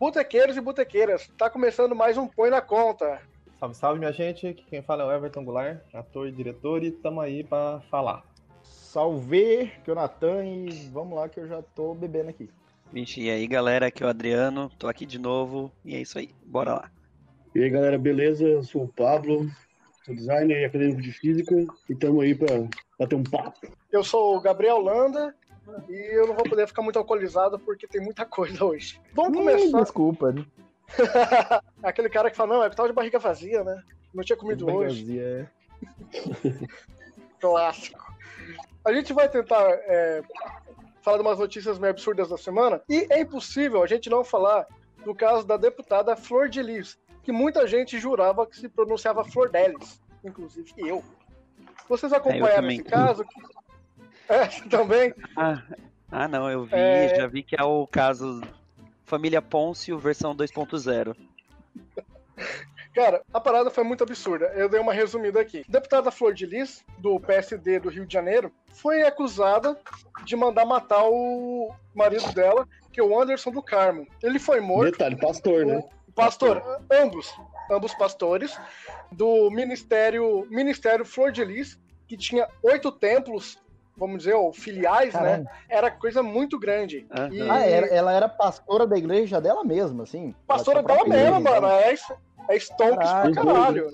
[0.00, 3.20] Botequeiros e botequeiras, tá começando mais um Põe na Conta.
[3.58, 4.46] Salve, salve, minha gente.
[4.46, 8.24] Aqui quem fala é o Everton Goulart, ator e diretor, e tamo aí pra falar.
[8.62, 12.48] Salve, que é o Natan e vamos lá que eu já tô bebendo aqui.
[12.90, 16.18] Vixe, e aí galera, aqui é o Adriano, tô aqui de novo e é isso
[16.18, 16.90] aí, bora lá.
[17.54, 18.42] E aí galera, beleza?
[18.42, 19.50] Eu sou o Pablo,
[20.06, 22.66] sou designer e acadêmico de física e estamos aí para
[22.98, 23.68] bater um papo.
[23.92, 25.34] Eu sou o Gabriel Landa
[25.88, 29.00] e eu não vou poder ficar muito alcoolizado porque tem muita coisa hoje.
[29.14, 29.78] Vamos começar.
[29.78, 30.32] Hum, desculpa.
[30.32, 30.44] né?
[31.82, 33.82] Aquele cara que fala, não, é que tava de barriga vazia, né?
[34.12, 35.00] Não tinha comido Barriga hoje.
[35.00, 35.48] vazia,
[36.42, 36.68] é.
[37.40, 38.14] Clássico.
[38.84, 40.22] A gente vai tentar é,
[41.02, 44.66] falar de umas notícias meio absurdas da semana e é impossível a gente não falar
[45.04, 49.50] do caso da deputada Flor de Lis, que muita gente jurava que se pronunciava Flor
[49.50, 51.02] Delis, inclusive eu.
[51.88, 52.80] Vocês acompanharam também.
[52.80, 53.24] esse caso?
[54.30, 55.12] É, também.
[55.36, 55.62] Ah,
[56.10, 57.14] ah não, eu vi, É.
[57.16, 58.40] já vi que é o caso
[59.04, 61.16] Família Pôncio versão 2.0.
[62.94, 64.46] Cara, a parada foi muito absurda.
[64.54, 65.64] Eu dei uma resumida aqui.
[65.68, 69.78] Deputada Flor de Lis, do PSD do Rio de Janeiro, foi acusada
[70.24, 74.06] de mandar matar o marido dela, que é o Anderson do Carmo.
[74.22, 74.92] Ele foi morto.
[74.92, 75.84] Detalhe, pastor, né?
[76.14, 77.32] Pastor, ambos,
[77.70, 78.58] ambos pastores,
[79.12, 83.56] do Ministério, Ministério Flor de Lis, que tinha oito templos,
[84.00, 85.20] vamos dizer, ou filiais, né?
[85.20, 85.50] Caramba.
[85.68, 87.06] Era coisa muito grande.
[87.10, 87.28] Aham.
[87.30, 90.34] E- Ah, era- ela era pastora da igreja dela mesma, assim?
[90.46, 91.66] Pastora dela mesma, mano.
[91.68, 91.92] né?
[91.92, 91.94] É,
[92.48, 93.34] é Stonks pra Caraca.
[93.44, 93.88] caralho.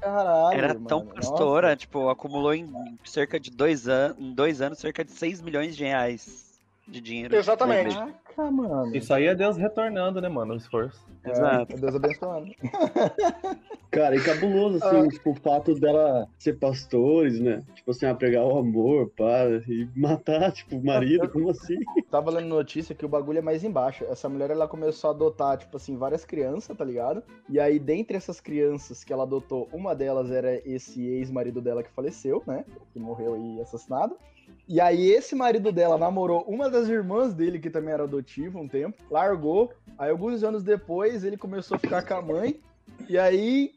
[0.00, 1.14] Caralho, Era mano, tão nossa.
[1.14, 2.72] pastora, tipo, acumulou em
[3.04, 6.49] cerca de dois anos, em dois anos, cerca de 6 milhões de reais
[6.90, 7.34] de dinheiro.
[7.34, 7.94] Exatamente.
[7.94, 8.96] Caraca, mano.
[8.96, 10.54] Isso aí é Deus retornando, né, mano?
[10.54, 11.04] O esforço.
[11.24, 11.76] É, Exato.
[11.76, 12.50] Deus abençoando.
[13.90, 17.60] Cara, e cabuloso, assim, tipo, o fato dela ser pastores, né?
[17.74, 21.76] Tipo assim, a pregar o amor, pá, e matar, tipo, o marido, como assim?
[22.08, 24.04] Tava lendo notícia que o bagulho é mais embaixo.
[24.04, 27.20] Essa mulher, ela começou a adotar, tipo assim, várias crianças, tá ligado?
[27.48, 31.90] E aí, dentre essas crianças que ela adotou, uma delas era esse ex-marido dela que
[31.90, 32.64] faleceu, né?
[32.92, 34.16] Que morreu aí assassinado.
[34.68, 38.68] E aí, esse marido dela namorou uma das irmãs dele, que também era adotiva um
[38.68, 39.72] tempo, largou.
[39.98, 42.60] Aí, alguns anos depois, ele começou a ficar com a mãe.
[43.08, 43.72] E aí,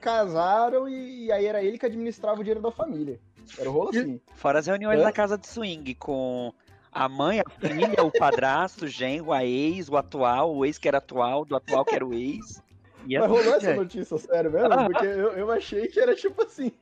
[0.00, 3.20] casaram e, e aí era ele que administrava o dinheiro da família.
[3.58, 4.20] Era o rolo assim.
[4.34, 5.04] Fora as reuniões Hã?
[5.04, 6.52] na casa de swing com
[6.92, 10.88] a mãe, a filha, o padrasto, o genro, a ex, o atual, o ex que
[10.88, 12.62] era atual, do atual que era o ex.
[13.06, 13.74] E Mas assim, rolou essa é.
[13.74, 14.68] notícia, sério mesmo?
[14.68, 16.72] Porque eu, eu achei que era tipo assim,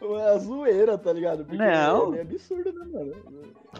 [0.00, 1.44] a zoeira, tá ligado?
[1.44, 2.06] Porque Não.
[2.08, 3.14] É meio absurdo, né, mano?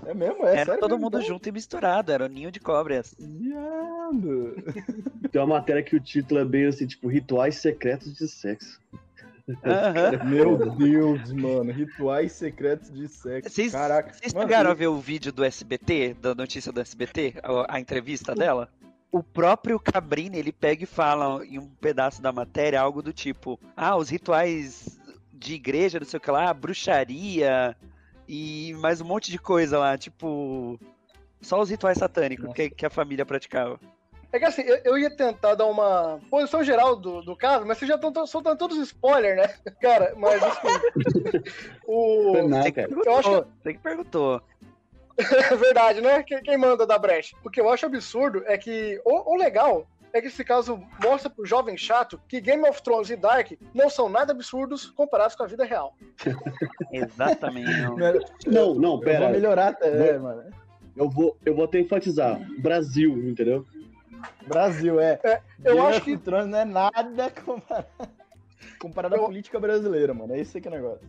[0.06, 1.28] É mesmo, é Era sério todo mundo então?
[1.28, 3.14] junto e misturado, era o ninho de cobras.
[3.18, 4.54] Viado.
[5.30, 8.80] Tem uma matéria que o título é bem assim, tipo, rituais secretos de sexo.
[9.64, 10.24] Aham.
[10.24, 11.70] Meu Deus, mano.
[11.70, 13.50] Rituais secretos de sexo.
[13.50, 14.12] Vocês Caraca.
[14.14, 17.80] vocês Mano, chegaram a ver o vídeo do SBT, da notícia do SBT, a, a
[17.80, 18.68] entrevista dela?
[19.12, 23.60] O próprio Cabrini, ele pega e fala em um pedaço da matéria algo do tipo:
[23.76, 24.98] ah, os rituais
[25.44, 27.76] de igreja, não sei o que lá, bruxaria
[28.26, 30.78] e mais um monte de coisa lá, tipo.
[31.40, 33.78] Só os rituais satânicos que, que a família praticava.
[34.32, 37.78] É que assim, eu, eu ia tentar dar uma posição geral do, do caso, mas
[37.78, 39.54] vocês já estão soltando todos os spoilers, né?
[39.80, 40.68] Cara, mas assim.
[41.86, 42.48] o.
[42.48, 42.88] Não, Você que cara.
[42.88, 44.42] perguntou, Eu acho você que perguntou.
[45.16, 46.24] É verdade, né?
[46.24, 47.36] Quem, quem manda da brecha?
[47.44, 49.00] O que eu acho absurdo é que.
[49.04, 53.10] O, o legal é que esse caso mostra pro jovem chato que Game of Thrones
[53.10, 55.96] e Dark não são nada absurdos comparados com a vida real.
[56.92, 57.70] Exatamente.
[57.82, 57.96] não.
[57.96, 58.14] Não,
[58.46, 59.28] não, Eu vou pera.
[59.30, 60.44] melhorar até, é, mano.
[60.96, 62.38] Eu vou, eu vou até enfatizar.
[62.60, 63.66] Brasil, entendeu?
[64.46, 65.18] Brasil, é.
[65.24, 67.86] É, eu Game acho of que- Thrones não é nada comparado,
[68.78, 70.34] comparado à Eu- política brasileira, mano.
[70.34, 71.06] É isso aí que é o negócio.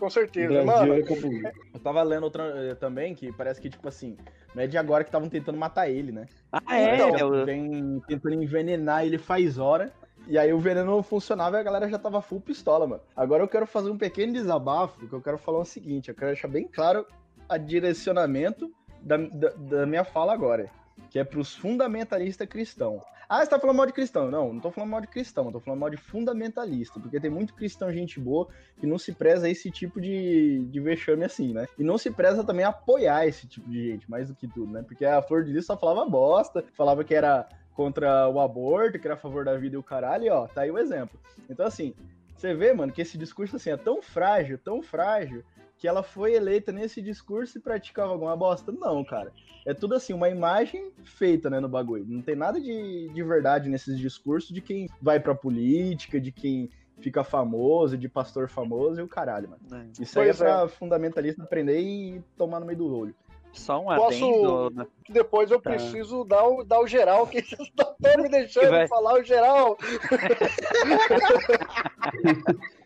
[0.00, 0.64] Com certeza.
[0.64, 1.52] Brasil Mano, é.
[1.74, 4.16] Eu tava lendo outra eh, também que parece que, tipo assim,
[4.54, 6.26] não é de agora que estavam tentando matar ele, né?
[6.50, 6.94] Ah, é?
[6.94, 9.92] Então, vem tentando envenenar ele faz hora.
[10.26, 13.02] E aí o veneno não funcionava e a galera já tava full pistola, mano.
[13.14, 16.28] Agora eu quero fazer um pequeno desabafo, que eu quero falar o seguinte, eu quero
[16.28, 17.06] deixar bem claro
[17.48, 18.70] a direcionamento
[19.02, 20.70] da, da, da minha fala agora.
[21.08, 23.02] Que é pros fundamentalistas cristãos.
[23.28, 24.28] Ah, você tá falando mal de cristão.
[24.28, 26.98] Não, não tô falando mal de cristão, tô falando mal de fundamentalista.
[26.98, 28.48] Porque tem muito cristão gente boa
[28.78, 31.66] que não se preza esse tipo de, de vexame assim, né?
[31.78, 34.82] E não se preza também apoiar esse tipo de gente, mais do que tudo, né?
[34.82, 39.06] Porque a Flor de Lis só falava bosta, falava que era contra o aborto, que
[39.06, 41.18] era a favor da vida e o caralho, e ó, tá aí o exemplo.
[41.48, 41.94] Então, assim,
[42.36, 45.44] você vê, mano, que esse discurso, assim, é tão frágil, tão frágil,
[45.80, 48.70] que ela foi eleita nesse discurso e praticava alguma bosta?
[48.70, 49.32] Não, cara.
[49.66, 52.04] É tudo assim, uma imagem feita, né, no bagulho.
[52.06, 56.68] Não tem nada de, de verdade nesses discursos de quem vai pra política, de quem
[57.00, 59.62] fica famoso, de pastor famoso e o caralho, mano.
[59.70, 59.88] né?
[59.98, 60.44] Isso aí é Pois é.
[60.44, 63.14] pra fundamentalista aprender e tomar no meio do olho.
[63.52, 64.70] Só um Posso- adendo.
[64.74, 64.86] né?
[65.08, 65.70] Depois eu Tá.
[65.70, 68.86] preciso dar o, dar o geral, que vocês estão me deixando Vai.
[68.86, 69.76] falar o geral.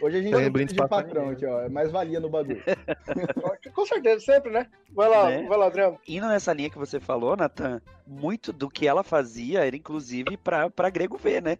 [0.00, 1.60] Hoje a gente Tem brinde precisa de patrão aqui, ó.
[1.62, 2.62] É mais valia no bagulho.
[3.74, 4.66] Com certeza, sempre, né?
[4.92, 5.46] Vai lá, Né?
[5.46, 5.98] vai lá, Adriano.
[6.06, 10.70] Indo nessa linha que você falou, Nathan, muito do que ela fazia era inclusive pra,
[10.70, 11.58] pra grego ver, né?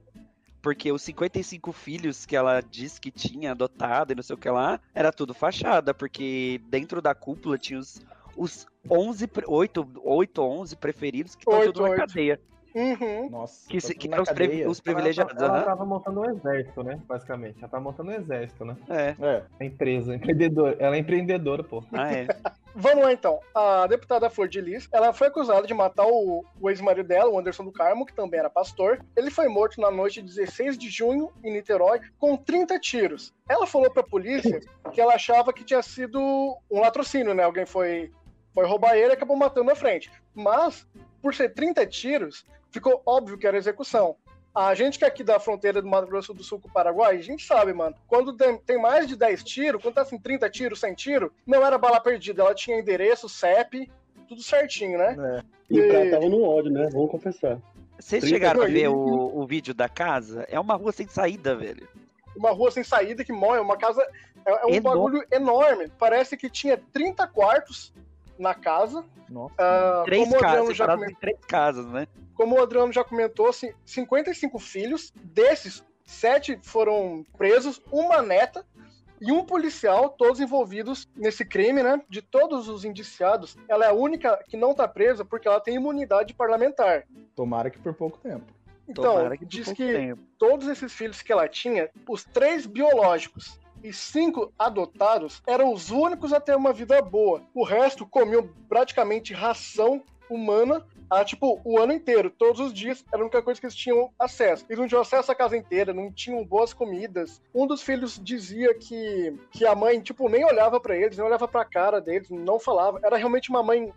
[0.60, 4.50] Porque os 55 filhos que ela disse que tinha adotado e não sei o que
[4.50, 8.00] lá, era tudo fachada, porque dentro da cúpula tinha os,
[8.36, 12.40] os 11, pre- 8, 8 ou 11 preferidos que estão Oito, tudo na cadeia.
[12.74, 13.30] Uhum.
[13.30, 13.68] Nossa.
[13.68, 15.34] Que, tá que eram os, pre- os privilegiados.
[15.36, 15.64] Ela, ela aham.
[15.64, 17.00] tava montando um exército, né?
[17.06, 17.58] Basicamente.
[17.58, 18.76] Ela tava montando um exército, né?
[18.88, 19.14] É.
[19.20, 19.42] É.
[19.60, 20.76] A empresa, empreendedora.
[20.78, 21.82] Ela é empreendedora, pô.
[21.92, 22.26] Ah, é.
[22.80, 23.40] Vamos lá então.
[23.54, 27.38] A deputada Flor de Lis, ela foi acusada de matar o, o ex-marido dela, o
[27.38, 29.04] Anderson do Carmo, que também era pastor.
[29.16, 33.34] Ele foi morto na noite de 16 de junho em Niterói com 30 tiros.
[33.48, 34.60] Ela falou pra polícia
[34.92, 36.20] que ela achava que tinha sido
[36.70, 37.42] um latrocínio, né?
[37.42, 38.12] Alguém foi,
[38.54, 40.08] foi roubar ele e acabou matando na frente.
[40.32, 40.86] Mas,
[41.22, 44.16] por ser 30 tiros, ficou óbvio que era execução.
[44.54, 47.16] A gente que é aqui da fronteira do Mato Grosso do Sul com o Paraguai,
[47.16, 47.94] a gente sabe, mano.
[48.08, 51.78] Quando tem, mais de 10 tiros, quando tá assim 30 tiros, 100 tiros, não era
[51.78, 52.42] bala perdida.
[52.42, 53.88] Ela tinha endereço, CEP,
[54.28, 55.16] tudo certinho, né?
[55.38, 55.42] É.
[55.74, 56.88] E o E- cara tava no ódio, né?
[56.92, 57.58] Vamos confessar.
[58.00, 58.96] Vocês 30 chegaram a ver o,
[59.38, 60.44] o vídeo da casa?
[60.48, 61.86] É uma rua sem saída, velho.
[62.36, 64.02] Uma rua sem saída que morre, uma casa.
[64.46, 64.80] É, é um Enorme.
[64.82, 65.88] bagulho enorme.
[65.98, 67.92] Parece que tinha 30 quartos
[68.38, 69.04] na casa.
[69.28, 69.54] Nossa.
[69.58, 72.08] Ah, Três como, o Adriano casas, já comentou, três casas, né?
[72.34, 75.12] como o Adriano já comentou, assim, 55 filhos.
[75.16, 78.64] Desses, sete foram presos, uma neta
[79.20, 82.00] e um policial, todos envolvidos nesse crime, né?
[82.08, 85.74] De todos os indiciados, ela é a única que não tá presa porque ela tem
[85.74, 87.04] imunidade parlamentar.
[87.34, 88.46] Tomara que por pouco tempo.
[88.88, 90.22] Então, Tomara que diz que tempo.
[90.38, 96.32] todos esses filhos que ela tinha, os três biológicos e cinco adotados, eram os únicos
[96.32, 97.42] a ter uma vida boa.
[97.54, 100.84] O resto comiam praticamente ração humana.
[101.10, 104.10] Ah, tipo, o ano inteiro, todos os dias, era a única coisa que eles tinham
[104.18, 104.66] acesso.
[104.68, 107.40] Eles não tinham acesso à casa inteira, não tinham boas comidas.
[107.54, 111.48] Um dos filhos dizia que, que a mãe, tipo, nem olhava pra eles, nem olhava
[111.48, 113.00] pra cara deles, não falava.
[113.02, 113.90] Era realmente uma mãe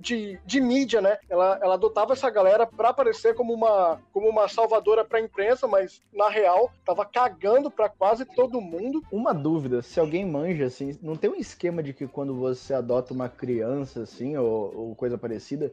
[0.00, 1.18] de, de mídia, né?
[1.28, 6.00] Ela, ela adotava essa galera pra aparecer como uma, como uma salvadora pra imprensa, mas
[6.12, 9.02] na real tava cagando pra quase todo mundo.
[9.10, 13.14] Uma dúvida, se alguém manja, assim, não tem um esquema de que quando você adota
[13.14, 15.72] uma criança, assim, ou, ou coisa parecida,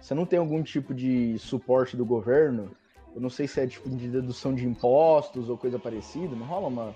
[0.00, 2.70] você não tem algum tipo de suporte do governo?
[3.14, 6.68] Eu não sei se é tipo de dedução de impostos ou coisa parecida, não rola
[6.68, 6.94] uma.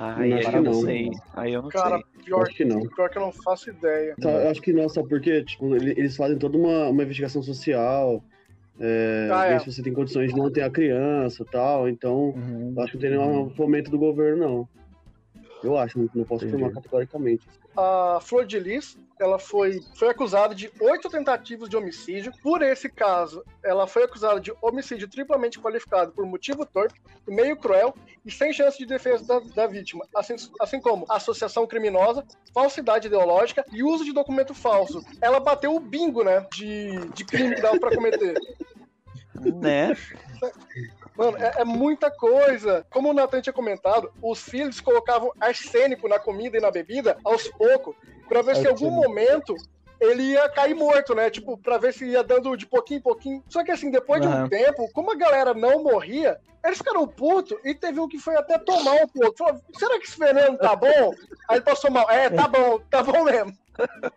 [0.00, 0.80] Aí Acho eu que não não.
[0.82, 1.10] sei.
[1.34, 2.24] Aí eu não Cara, sei.
[2.24, 2.80] pior, Acho que não.
[2.80, 4.14] pior que eu não faço ideia.
[4.22, 5.42] Só- eu acho que não, sabe por quê?
[5.42, 8.22] Tipo, ele- eles fazem toda uma, uma investigação social,
[8.78, 9.48] é, Ah, é.
[9.54, 12.74] ver se você tem condições de manter a criança e tal, então Uhum.
[12.76, 14.68] eu acho que não tem nenhum fomento do governo, não.
[15.62, 16.62] Eu acho, não, não posso Entendi.
[16.62, 17.48] afirmar categoricamente.
[17.76, 22.32] A Flor de Lis, ela foi, foi acusada de oito tentativas de homicídio.
[22.42, 27.94] Por esse caso, ela foi acusada de homicídio triplamente qualificado por motivo torpe, meio cruel
[28.24, 33.64] e sem chance de defesa da, da vítima, assim, assim como associação criminosa, falsidade ideológica
[33.72, 35.02] e uso de documento falso.
[35.20, 38.34] Ela bateu o bingo, né, de, de crime que dava pra cometer.
[39.38, 39.96] Né?
[41.18, 42.86] Mano, é, é muita coisa.
[42.88, 47.48] Como o Nathan tinha comentado, os filhos colocavam arsênico na comida e na bebida aos
[47.48, 47.96] poucos,
[48.28, 49.52] pra ver se em algum momento
[50.00, 51.28] ele ia cair morto, né?
[51.28, 53.42] Tipo, pra ver se ia dando de pouquinho em pouquinho.
[53.48, 57.58] Só que assim, depois de um tempo, como a galera não morria, eles ficaram putos
[57.64, 59.36] e teve um que foi até tomar um pouco.
[59.36, 61.12] Falou, será que esse veneno tá bom?
[61.48, 62.08] Aí ele passou mal.
[62.08, 63.52] É, tá bom, tá bom mesmo.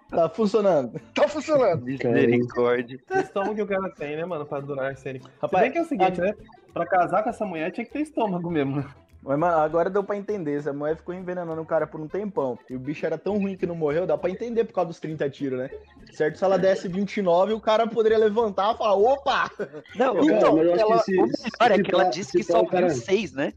[0.09, 0.99] Tá funcionando.
[1.13, 1.83] Tá funcionando.
[1.83, 2.99] Misericórdia.
[3.15, 5.25] Estômago que o cara tem, né, mano, pra durar arsênico.
[5.25, 6.35] Se Rapaz, bem que é o seguinte, né?
[6.73, 8.85] Pra casar com essa mulher tinha que ter estômago mesmo, né?
[9.23, 10.57] Mas, mano, agora deu pra entender.
[10.57, 12.57] Essa mulher ficou envenenando o cara por um tempão.
[12.67, 14.99] E o bicho era tão ruim que não morreu, dá pra entender por causa dos
[14.99, 15.69] 30 tiros, né?
[16.11, 19.51] Certo, se ela desse 29, o cara poderia levantar e falar: opa!
[19.95, 22.31] Não, Então, Cara, mas eu acho ela- que se, o melhor é que ela disse
[22.31, 23.53] se que só o cara- viu seis, né?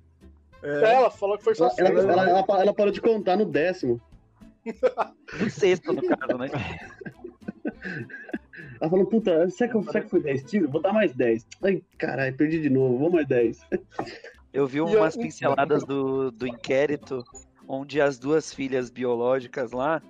[0.63, 1.89] Ela falou que foi só Ela, seis.
[1.89, 3.99] ela, ela, ela- ela parou de contar no décimo.
[5.41, 6.51] No sexto, no caso, né?
[8.81, 10.71] Ela falou, puta, será que, será que foi 10 tiros?
[10.71, 11.47] Vou dar mais 10.
[11.63, 13.61] Ai, caralho, perdi de novo, vou mais 10.
[14.53, 17.25] Eu vi umas pinceladas do, do inquérito
[17.67, 20.03] onde as duas filhas biológicas lá,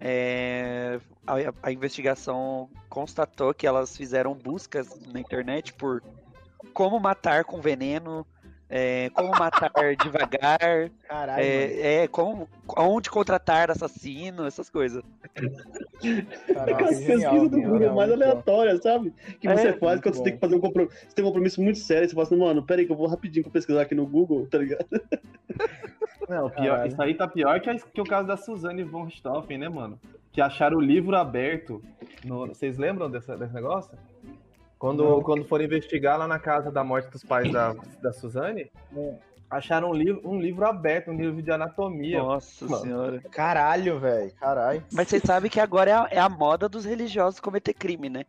[0.00, 6.02] é, a, a investigação constatou que elas fizeram buscas na internet por
[6.74, 8.26] como matar com veneno,
[8.68, 9.70] é, como matar
[10.02, 11.42] devagar, Caralho.
[11.42, 15.02] é, é, como, onde contratar assassino, essas coisas.
[16.52, 19.12] Caraca, As genial, pesquisas do Google é mais aleatórias, sabe?
[19.40, 20.24] Que você É, faz muito quando você bom.
[20.24, 20.96] tem que fazer um compromisso.
[21.08, 23.44] Você tem um compromisso muito sério, você fala assim, mano, peraí que eu vou rapidinho
[23.44, 24.86] pra pesquisar aqui no Google, tá ligado?
[26.28, 29.58] Não, pior, isso aí tá pior que, a- que o caso da Suzane von Richthofen,
[29.58, 29.98] né, mano?
[30.32, 31.80] que acharam o livro aberto.
[32.24, 33.96] no- Vocês lembram dessa- desse negócio?
[34.78, 38.70] Quando, quando foram investigar lá na casa da morte dos pais da, da Suzane,
[39.50, 42.18] acharam um livro, um livro aberto, um livro de anatomia.
[42.18, 42.82] Nossa Mano.
[42.82, 43.22] senhora.
[43.30, 44.32] Caralho, velho.
[44.34, 44.84] Caralho.
[44.92, 48.24] Mas vocês sabem que agora é a, é a moda dos religiosos cometer crime, né?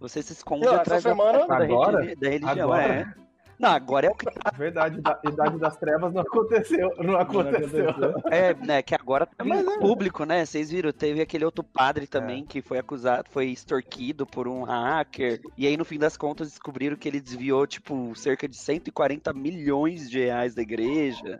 [0.00, 2.16] Você se esconde essa atrás da- semana- da, Agora?
[2.16, 2.72] da religião.
[2.72, 2.84] Agora?
[2.94, 3.27] É.
[3.58, 6.94] Não, agora é o que Verdade, da, Idade das Trevas não aconteceu.
[6.98, 7.88] Não aconteceu.
[8.30, 8.82] é, né?
[8.82, 9.78] Que agora tá Mas vindo é.
[9.78, 10.44] público, né?
[10.46, 15.40] Vocês viram, teve aquele outro padre também que foi acusado, foi extorquido por um hacker.
[15.56, 20.08] E aí, no fim das contas, descobriram que ele desviou, tipo, cerca de 140 milhões
[20.08, 21.38] de reais da igreja.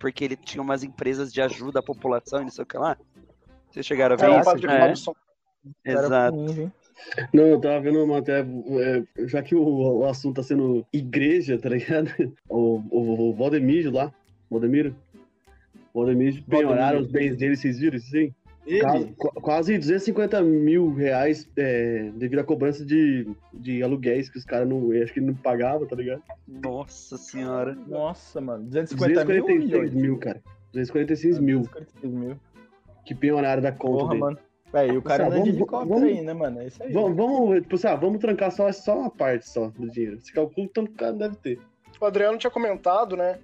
[0.00, 2.96] Porque ele tinha umas empresas de ajuda à população e não sei o que lá.
[3.70, 4.44] Vocês chegaram a ver É o isso?
[4.44, 5.14] padre É, Robson.
[5.84, 6.72] exato.
[7.32, 8.46] Não, eu tava vendo uma matéria,
[8.80, 9.62] é, já que o,
[9.98, 12.08] o assunto tá sendo igreja, tá ligado?
[12.48, 14.12] O, o, o Valdemiro lá,
[14.50, 14.94] Valdemiro,
[15.94, 18.34] Valdemiro penhoraram os bens dele, vocês viram isso sim?
[18.80, 24.68] Quase, quase 250 mil reais é, devido à cobrança de, de aluguéis que os caras
[24.68, 26.22] não, acho que não pagavam, tá ligado?
[26.46, 27.74] Nossa senhora.
[27.86, 28.64] Nossa, mano.
[28.64, 29.94] 250 mil ou 246 milhões?
[29.94, 30.42] mil, cara.
[30.74, 32.36] 246 mil 246 mil.
[33.06, 34.20] que penhoraram da conta Porra, dele.
[34.20, 34.38] mano.
[34.72, 36.60] Véi, e o cara Assim, anda de helicóptero vamos- ainda, mano.
[36.60, 36.92] É isso aí.
[36.92, 40.20] Vamos, vamos, tipo assim, ah, vamos trancar só, só uma parte só do dinheiro.
[40.20, 41.58] Você calcula o tanto que o cara deve ter.
[42.00, 43.38] O Adriano tinha comentado, né?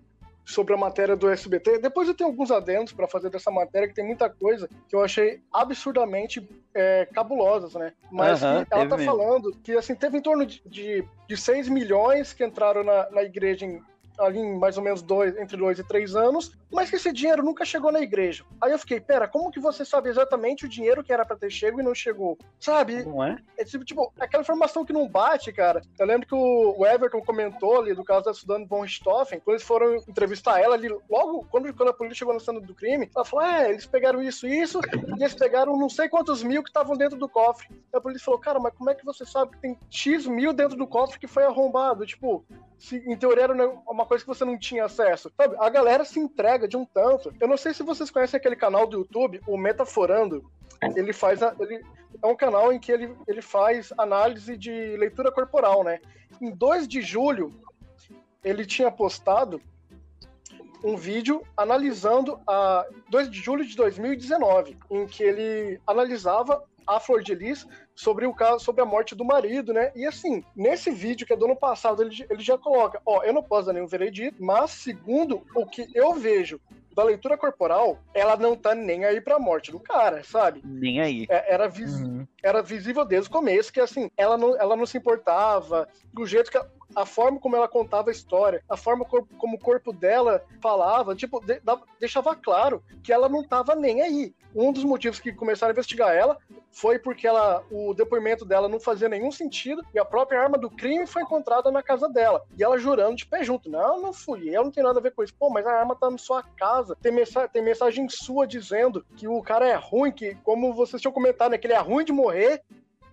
[0.45, 1.79] Sobre a matéria do SBT.
[1.79, 5.03] Depois eu tenho alguns adendos pra fazer dessa matéria, que tem muita coisa que eu
[5.03, 7.95] achei absurdamente é, cabulosas, né?
[8.13, 9.11] Mas Aham, que ela tá mesmo.
[9.17, 13.23] falando que assim, teve em torno de, de, de 6 milhões que entraram na, na
[13.23, 13.81] igreja em,
[14.19, 17.43] ali em mais ou menos dois, entre 2 e 3 anos, mas que esse dinheiro
[17.43, 18.45] nunca chegou na igreja.
[18.61, 21.51] Aí eu fiquei, pera, como que você sabe exatamente o dinheiro que era pra ter
[21.51, 22.37] chego e não chegou?
[22.59, 23.05] Sabe?
[23.05, 23.39] Não é?
[23.57, 25.83] É tipo, tipo, aquela informação que não bate, cara.
[25.99, 29.67] Eu lembro que o Everton comentou ali do caso da Suzane von Richthofen, quando eles
[29.67, 33.25] foram entrevistar ela ali, logo quando, quando a polícia chegou no cena do crime, ela
[33.25, 34.81] falou: é, eles pegaram isso e isso,
[35.17, 37.69] e eles pegaram não sei quantos mil que estavam dentro do cofre.
[37.93, 40.53] E a polícia falou: cara, mas como é que você sabe que tem X mil
[40.53, 42.07] dentro do cofre que foi arrombado?
[42.07, 42.45] Tipo,
[42.93, 45.31] em teoria era uma coisa que você não tinha acesso.
[45.37, 47.33] Sabe, a galera se entrega de um tanto.
[47.41, 50.45] Eu não sei se vocês conhecem aquele canal do YouTube, o Metaforando.
[50.95, 51.43] Ele faz.
[51.43, 51.83] A, ele,
[52.23, 56.01] é um canal em que ele, ele faz análise de leitura corporal, né?
[56.41, 57.53] Em 2 de julho,
[58.43, 59.61] ele tinha postado
[60.83, 67.23] um vídeo analisando a 2 de julho de 2019, em que ele analisava a Flor
[67.23, 69.93] de Lis sobre o caso, sobre a morte do marido, né?
[69.95, 73.33] E assim, nesse vídeo que é do ano passado, ele, ele já coloca, ó, eu
[73.33, 76.61] não posso dar nenhum veredito, mas segundo o que eu vejo
[76.95, 80.61] da leitura corporal, ela não tá nem aí pra morte do cara, sabe?
[80.65, 81.27] Nem aí.
[81.29, 82.27] É- era, vis- Uhum.
[82.43, 86.51] era visível desde o começo que assim, ela não, ela não se importava, do jeito
[86.51, 89.93] que a, a forma como ela contava a história, a forma co- como o corpo
[89.93, 91.61] dela falava, tipo, de-
[91.99, 94.35] deixava claro que ela não tava nem aí.
[94.55, 96.39] Um dos motivos que começaram a investigar ela
[96.71, 100.71] foi porque ela, o depoimento dela não fazia nenhum sentido e a própria arma do
[100.71, 102.41] crime foi encontrada na casa dela.
[102.57, 105.13] E ela jurando de pé junto: Não, não fui, eu não tenho nada a ver
[105.13, 105.35] com isso.
[105.37, 106.84] Pô, mas a arma tá na sua casa.
[107.01, 111.13] Tem, mensa tem mensagem sua dizendo que o cara é ruim, que, como vocês tinham
[111.13, 112.63] comentado, né, que ele é ruim de morrer.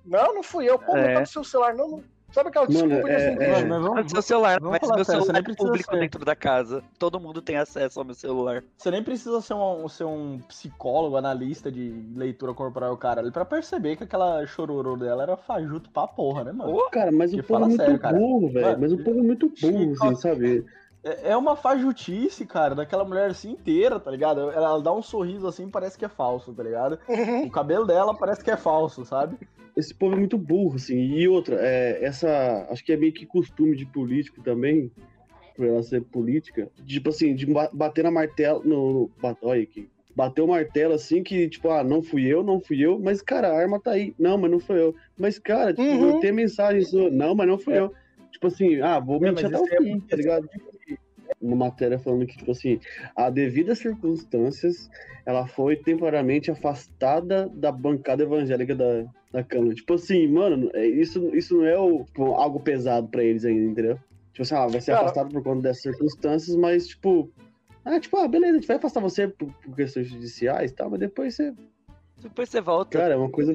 [0.05, 0.79] Não, não fui eu.
[0.79, 1.13] Pô, É.
[1.13, 1.73] tá no seu celular.
[1.75, 2.03] Não, não.
[2.31, 5.03] Sabe aquela Mano, desculpa de é- assim, é- Mas vamos, seu celular, vamos mas meu
[5.03, 6.81] sério, você celular nem é precisa público ser- dentro da casa.
[6.97, 8.63] Todo mundo tem acesso ao meu celular.
[8.77, 13.97] Você nem precisa ser um, ser um psicólogo, analista de leitura corporal, cara, pra perceber
[13.97, 16.73] que aquela chororô dela era fajuto pra porra, né, mano?
[16.73, 18.65] Ô, Cara, mas o povo é muito sério, burro, velho.
[18.65, 20.65] Mano, Mas o povo é muito burro, assim, sabe?
[21.03, 24.51] É é uma fajutice, cara, daquela mulher assim inteira, tá ligado?
[24.51, 26.99] Ela, dá um sorriso assim, parece que é falso, tá ligado?
[27.09, 27.43] Uhum.
[27.45, 29.35] O cabelo dela parece que é falso, sabe?
[29.75, 30.95] Esse povo é muito burro, assim.
[30.97, 32.67] E outra, é, essa.
[32.69, 34.91] Acho que é meio que costume de político também,
[35.55, 36.69] por ela ser política.
[36.85, 38.61] Tipo assim, de ba- bater na martelo.
[38.65, 39.89] No, no, bat- olha aqui.
[40.13, 43.47] Bater o martelo assim que, tipo, ah, não fui eu, não fui eu, mas, cara,
[43.47, 44.13] a arma tá aí.
[44.19, 44.93] Não, mas não foi eu.
[45.17, 46.09] Mas, cara, tipo, Uhum.
[46.15, 47.09] eu tenho mensagem sua.
[47.09, 47.79] Não, mas não fui É.
[47.79, 47.93] eu.
[48.29, 50.49] Tipo assim, ah, vou É, mentir mas até o é fim, muito- tá ligado?
[51.41, 52.79] Uma matéria falando que, tipo assim,
[53.15, 54.89] a devidas circunstâncias,
[55.25, 59.73] ela foi temporariamente afastada da bancada evangélica da, da Câmara.
[59.73, 63.71] Tipo assim, mano, é- isso, isso não é o, tipo, algo pesado pra eles ainda,
[63.71, 63.95] entendeu?
[64.31, 67.31] Tipo assim, ah, vai ser Cara- afastado por conta dessas circunstâncias, mas, tipo,
[67.83, 70.89] ah, tipo, ah, beleza, a gente vai afastar você por, por questões judiciais e tal,
[70.91, 71.53] mas depois você,
[72.21, 72.99] Depois você volta.
[72.99, 73.53] cara, é uma coisa,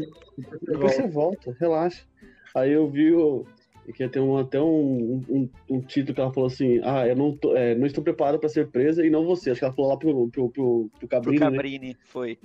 [0.62, 2.04] depois você volta, relaxa.
[2.54, 3.44] Aí eu vi o,
[3.92, 7.36] que tem um, até um, um, um título que ela falou assim, ah, eu não,
[7.36, 9.50] tô, é, não estou preparado pra ser presa e não você.
[9.50, 11.50] Acho que ela falou lá pro, pro, pro, pro Pro Cabrini, né?
[11.50, 12.38] Cabrini, foi.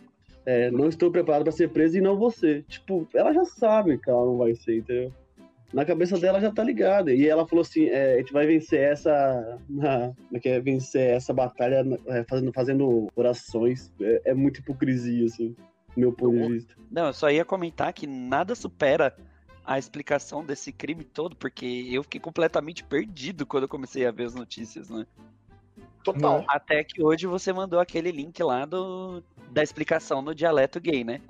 [0.46, 2.64] É, não estou preparado pra ser presa e não você.
[2.68, 5.12] Tipo, ela já sabe que ela não vai ser, entendeu?
[5.74, 7.14] Na cabeça dela já tá ligada.
[7.14, 9.60] E ela falou assim: é, a gente vai vencer essa.
[9.70, 10.60] Na, como é que é?
[10.60, 13.92] Vencer essa batalha é, fazendo, fazendo orações.
[14.02, 15.56] É, é muita hipocrisia, assim.
[15.96, 16.76] meu ponto de vista.
[16.92, 19.16] Não, eu só ia comentar que nada supera
[19.74, 24.26] a explicação desse crime todo, porque eu fiquei completamente perdido quando eu comecei a ver
[24.26, 25.06] as notícias, né?
[26.04, 26.44] Total.
[26.48, 31.22] Até que hoje você mandou aquele link lá do, da explicação no dialeto gay, né?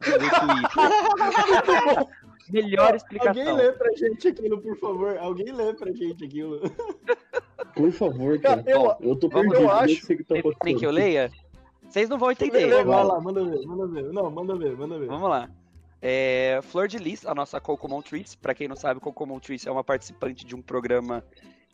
[2.50, 3.42] Melhor explicação.
[3.42, 5.16] Alguém lê pra gente aquilo, por favor.
[5.18, 6.60] Alguém lê pra gente aquilo.
[7.74, 8.62] Por favor, cara.
[8.66, 9.54] Eu, Eu tô perdido.
[9.56, 11.30] eu acho- que tá que eu leia?
[11.88, 12.66] Vocês não vão entender.
[12.66, 14.12] Lê, Vai lá, manda ver, manda ver.
[14.12, 15.06] Não, manda ver, manda ver.
[15.06, 15.50] Vamos lá.
[16.00, 18.36] É, Flor de Lis, a nossa Coco Montrese.
[18.36, 21.24] Pra quem não sabe, Coco Montrese é uma participante de um programa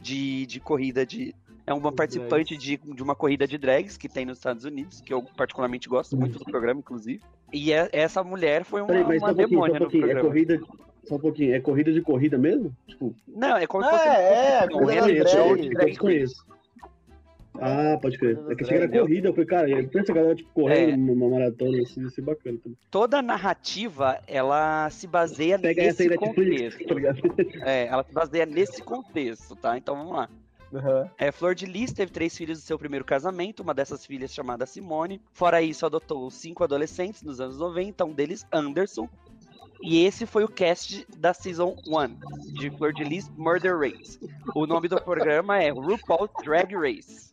[0.00, 1.35] de, de corrida de.
[1.67, 5.12] É uma participante de, de uma corrida de drags que tem nos Estados Unidos, que
[5.14, 7.21] eu particularmente gosto muito do programa, inclusive.
[7.52, 9.87] E é- essa mulher foi uma, Peraí, uma um só um demônia no.
[9.87, 10.21] É programa.
[10.21, 10.61] corrida.
[11.05, 11.55] Só um pouquinho.
[11.55, 12.75] É corrida de corrida mesmo?
[12.87, 15.62] Tipo, Não, é como É, se fosse é, uma coisa reality das show drags.
[15.62, 16.26] de eu drag queen.
[17.64, 18.38] Ah, pode crer.
[18.49, 19.04] É que achei que era Entendeu?
[19.07, 19.28] corrida.
[19.28, 20.97] Eu falei, cara, eu penso a galera tipo, correndo É.
[20.97, 22.76] numa maratona, assim, ia ser bacana também.
[22.90, 26.87] Toda a narrativa, ela se baseia Pega essa nesse Netflix, contexto.
[26.88, 27.21] tá ligado?
[27.66, 29.78] É, ela se baseia nesse contexto, tá?
[29.78, 30.28] Então vamos lá.
[30.75, 31.11] Aham.
[31.19, 34.64] É, Flor de Lis teve três filhos do seu primeiro casamento, uma dessas filhas chamada
[34.66, 35.21] Simone.
[35.33, 39.09] Fora isso, adotou cinco adolescentes nos anos 90, um deles Anderson.
[39.83, 44.19] E esse foi o cast da Season 1 de Flor de Lis Murder Race.
[44.54, 47.31] O nome do programa é RuPaul Drag Race.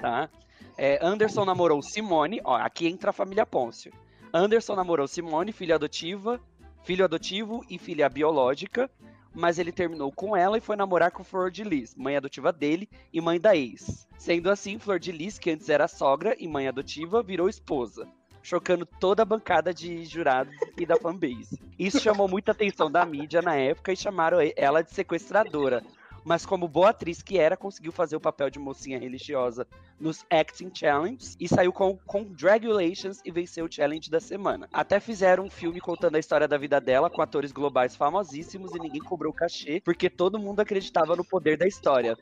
[0.00, 0.28] Tá?
[0.76, 3.92] É, Anderson namorou Simone, ó, aqui entra a família Pôncio.
[4.32, 6.40] Anderson namorou Simone, filha adotiva,
[6.82, 8.90] filho adotivo e filha biológica
[9.34, 12.88] mas ele terminou com ela e foi namorar com Flor de Lis, mãe adotiva dele
[13.12, 14.06] e mãe da ex.
[14.16, 18.06] Sendo assim, Flor de Lis, que antes era sogra e mãe adotiva, virou esposa,
[18.42, 21.60] chocando toda a bancada de jurados e da fanbase.
[21.78, 25.82] Isso chamou muita atenção da mídia na época e chamaram ela de sequestradora.
[26.24, 29.66] Mas como boa atriz que era, conseguiu fazer o papel de mocinha religiosa
[30.00, 31.98] nos Acting Challenge e saiu com,
[32.30, 34.68] Dragulations e venceu o challenge da semana.
[34.72, 38.78] Até fizeram um filme contando a história da vida dela com atores globais famosíssimos e
[38.78, 42.16] ninguém cobrou cachê, porque todo mundo acreditava no poder da história.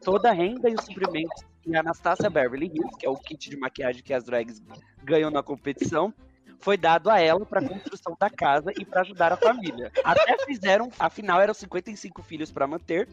[0.00, 3.56] Toda a renda e os suprimentos que Anastasia Beverly Hills, que é o kit de
[3.56, 4.62] maquiagem que as drags
[5.02, 6.14] ganham na competição,
[6.60, 9.90] foi dado a ela para construção da casa e para ajudar a família.
[10.04, 13.08] Até fizeram, afinal eram 55 filhos para manter,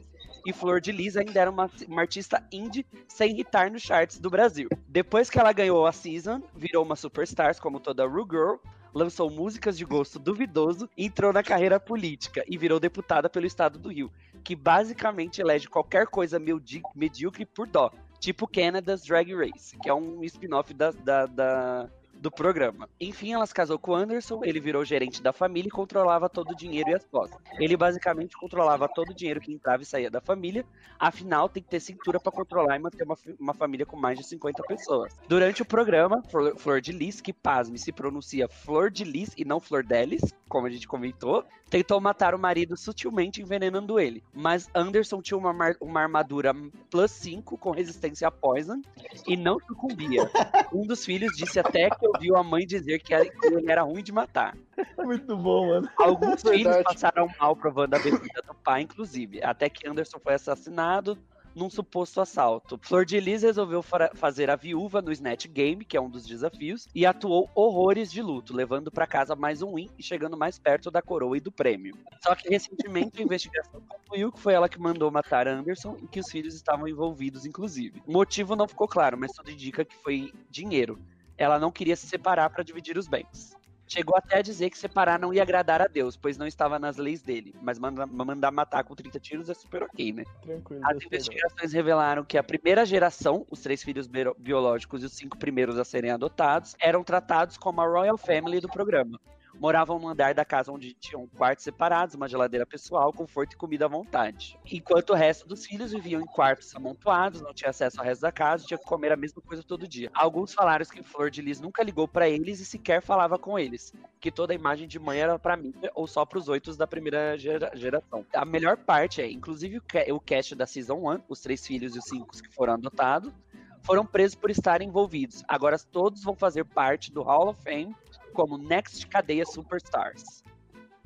[0.45, 4.29] e Flor de Lis ainda era uma, uma artista indie sem hitar nos charts do
[4.29, 4.69] Brasil.
[4.87, 8.55] Depois que ela ganhou a season, virou uma superstar como toda Ru Girl,
[8.93, 13.89] lançou músicas de gosto duvidoso entrou na carreira política e virou deputada pelo estado do
[13.89, 14.11] Rio,
[14.43, 19.93] que basicamente elege qualquer coisa medí- medíocre por dó, tipo Canada's Drag Race, que é
[19.93, 22.89] um spin-off da, da- da- do programa.
[22.99, 26.51] Enfim, ela se casou com o Anderson, ele virou gerente da família e controlava todo
[26.51, 27.37] o dinheiro e as posses.
[27.59, 30.65] Ele basicamente controlava todo o dinheiro que entrava e saía da família,
[30.99, 34.25] afinal tem que ter cintura para controlar e manter uma, uma família com mais de
[34.25, 35.13] 50 pessoas.
[35.27, 39.45] Durante o programa, Flor, Flor de Lis, que pasme, se pronuncia Flor de Lis e
[39.45, 44.23] não Flor Delis, como a gente comentou, tentou matar o marido sutilmente envenenando ele.
[44.33, 46.53] Mas Anderson tinha uma, uma armadura
[46.89, 48.81] plus 5 com resistência a poison
[49.27, 50.29] e não sucumbia.
[50.73, 53.81] Um dos filhos disse até que ouviu a mãe dizer que era- que ele era
[53.83, 54.57] ruim de matar.
[54.97, 55.89] Muito bom, mano.
[55.97, 56.57] Alguns Verdade.
[56.63, 61.17] filhos passaram mal provando a bebida do pai, inclusive, até que Anderson foi assassinado
[61.55, 62.79] num suposto assalto.
[62.83, 63.81] Flor de Lis resolveu
[64.13, 68.21] fazer a viúva no Snatch Game, que é um dos desafios, e atuou horrores de
[68.21, 71.51] luto, levando para casa mais um win e chegando mais perto da coroa e do
[71.51, 71.97] prêmio.
[72.21, 76.19] Só que recentemente a investigação concluiu que foi ela que mandou matar Anderson e que
[76.19, 78.03] os filhos estavam envolvidos, inclusive.
[78.05, 80.99] O motivo não ficou claro, mas tudo indica que foi dinheiro.
[81.37, 83.55] Ela não queria se separar para dividir os bens.
[83.89, 86.97] Chegou até a dizer que separar não ia agradar a Deus, pois não estava nas
[86.97, 87.55] leis dele.
[87.61, 90.25] Mas manda- mandar matar com 30 tiros é super ok, né?
[90.41, 90.81] Tranquilo.
[90.85, 95.37] As investigações revelaram que a primeira geração, os três filhos bio- biológicos e os cinco
[95.37, 99.17] primeiros a serem adotados, eram tratados como a Royal Family do programa.
[99.59, 103.85] Moravam no andar da casa onde tinham quartos separados, uma geladeira pessoal, conforto e comida
[103.85, 104.57] à vontade.
[104.71, 108.31] Enquanto o resto dos filhos viviam em quartos amontoados, não tinha acesso ao resto da
[108.31, 110.11] casa tinha que comer a mesma coisa todo dia.
[110.13, 113.91] Alguns falaram que Flor de Lis nunca ligou pra eles e sequer falava com eles,
[114.19, 117.37] que toda a imagem de mãe era pra mim ou só pros oito da primeira
[117.37, 118.25] gera- geração.
[118.33, 122.05] A melhor parte é, inclusive, o cast da Season 1, os três filhos e os
[122.05, 123.33] cinco que foram adotados,
[123.81, 125.43] foram presos por estarem envolvidos.
[125.47, 127.95] Agora todos vão fazer parte do Hall of Fame
[128.37, 130.43] como Next Cadeia Superstars.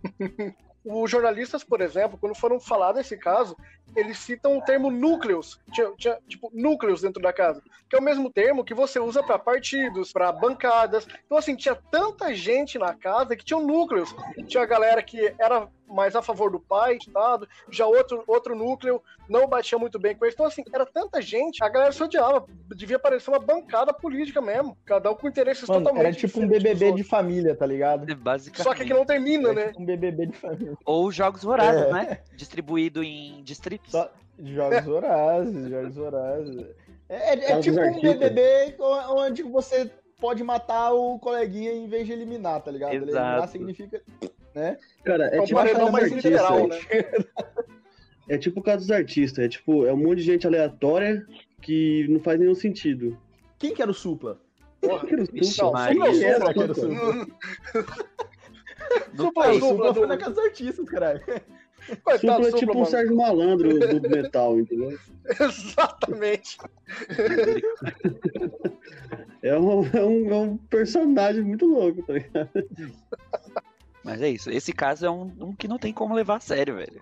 [0.84, 3.56] Os jornalistas, por exemplo, quando foram falar desse caso,
[3.96, 8.02] eles citam o termo núcleos, tinha, tinha, tipo núcleos dentro da casa, que é o
[8.02, 11.08] mesmo termo que você usa para partidos, para bancadas.
[11.26, 14.14] Então assim, tinha tanta gente na casa que tinham núcleos.
[14.48, 19.02] Tinha a galera que era mais a favor do pai, Estado, já outro, outro núcleo
[19.30, 20.34] não batia muito bem com eles.
[20.34, 22.46] Então, assim, era tanta gente, a galera se odiava.
[22.76, 24.78] Devia parecer uma bancada política mesmo.
[24.86, 28.14] Cada um com interesses Mano, totalmente era tipo um BBB de família, tá ligado?
[28.16, 28.64] Basicamente.
[28.64, 29.68] Só que aqui não termina, É né?
[29.68, 30.78] tipo um BBB de família.
[30.86, 31.92] Ou jogos vorazes, É.
[31.92, 32.20] né?
[32.36, 33.92] Distribuído em distritos.
[33.92, 36.66] Só jogos vorazes, jogos vorazes.
[37.10, 38.00] É, é- é tipo um.
[38.02, 38.76] BBB
[39.10, 42.94] onde você pode matar o coleguinha em vez de eliminar, tá ligado?
[42.94, 44.31] Eliminar Exato.
[44.54, 44.80] Significa.
[45.04, 46.90] Cara, é É um tipo o paredão caso dos mais literal, artistas.
[46.90, 47.26] né?
[48.30, 49.46] É tipo o caso dos artistas.
[49.46, 51.26] É tipo, é um monte de gente aleatória
[51.62, 53.18] que não faz nenhum sentido.
[53.60, 54.40] Quem que era o Supla?
[54.80, 55.06] Porra.
[55.06, 55.88] Que era o Supla?
[55.88, 56.54] Quem era Supla.
[56.54, 57.28] que era o Supla?
[59.16, 61.22] Supla, Supla Supla foi na casa dos artistas, caralho.
[62.04, 62.86] Coitado Supla é tipo o mano.
[62.86, 64.98] Sérgio Malandro do metal, entendeu?
[65.40, 66.58] Exatamente.
[69.42, 72.50] É um, é um, é um personagem muito louco, tá ligado?
[74.04, 74.50] Mas é isso.
[74.50, 77.02] Esse caso é um, um que não tem como levar a sério, velho.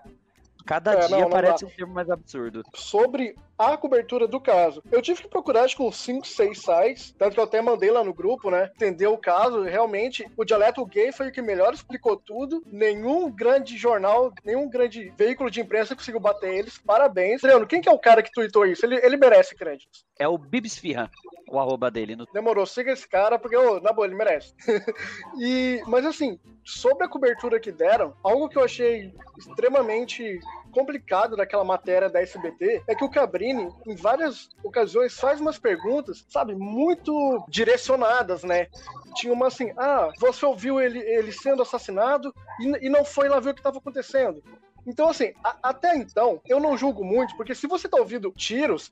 [0.65, 1.71] Cada É, dia não, não parece dá.
[1.71, 2.63] um termo mais absurdo.
[2.75, 4.82] sobre a cobertura do caso.
[4.89, 7.91] Eu tive que procurar acho que uns 5, 6 sites, tanto que eu até mandei
[7.91, 8.72] lá no grupo, né?
[8.76, 9.63] Entender o caso.
[9.63, 12.63] Realmente, o dialeto gay foi o que melhor explicou tudo.
[12.65, 16.78] Nenhum grande jornal, nenhum grande veículo de imprensa conseguiu bater eles.
[16.78, 17.43] Parabéns.
[17.43, 18.86] Adriano, quem que é o cara que tweetou isso?
[18.86, 20.06] Ele, ele merece créditos.
[20.17, 21.10] É o Bibsfirra,
[21.50, 22.15] o arroba dele.
[22.15, 22.26] No...
[22.34, 24.54] Demorou, siga esse cara, porque, ô, na boa, ele merece.
[25.39, 30.39] e, mas assim, sobre a cobertura que deram, algo que eu achei extremamente
[30.71, 36.25] complicado daquela matéria da SBT é que o Cabrini, em várias ocasiões, faz umas perguntas,
[36.29, 38.67] sabe, muito direcionadas, né?
[39.15, 43.39] Tinha uma assim, ah, você ouviu ele, ele sendo assassinado e, e não foi lá
[43.39, 44.43] ver o que estava acontecendo.
[44.88, 48.89] Então, assim, a- até então, eu não julgo muito, porque se você tá ouvindo tiros,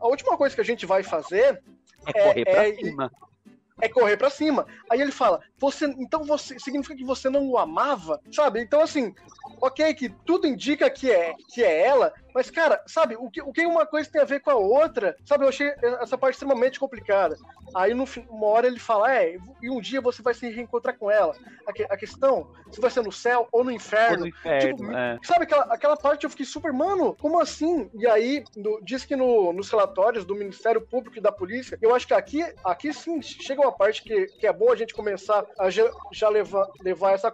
[0.00, 1.62] a última coisa que a gente vai fazer
[2.14, 3.12] É É, correr pra é, cima.
[3.80, 4.66] É correr pra cima.
[4.90, 8.60] Aí ele fala, você, então você significa que você não o amava, sabe?
[8.60, 9.14] Então assim,
[9.60, 13.52] ok que tudo indica que é que é ela, mas cara, sabe o que o
[13.52, 15.16] que uma coisa tem a ver com a outra?
[15.24, 15.44] Sabe?
[15.44, 17.36] Eu achei essa parte extremamente complicada.
[17.74, 21.10] Aí no uma hora ele fala, é, e um dia você vai se reencontrar com
[21.10, 21.34] ela.
[21.66, 24.20] A, a questão, se vai ser no céu ou no Ou inferno.
[24.20, 25.18] no inferno, tipo, é.
[25.22, 27.88] Sabe aquela, aquela parte eu fiquei super, mano, como assim?
[27.94, 31.94] E aí, no- diz que no- nos relatórios do Ministério Público e da Polícia, eu
[31.94, 35.46] acho que aqui, aqui sim chega uma parte que, que é bom a gente começar
[35.58, 37.32] a já, já levar, levar essa.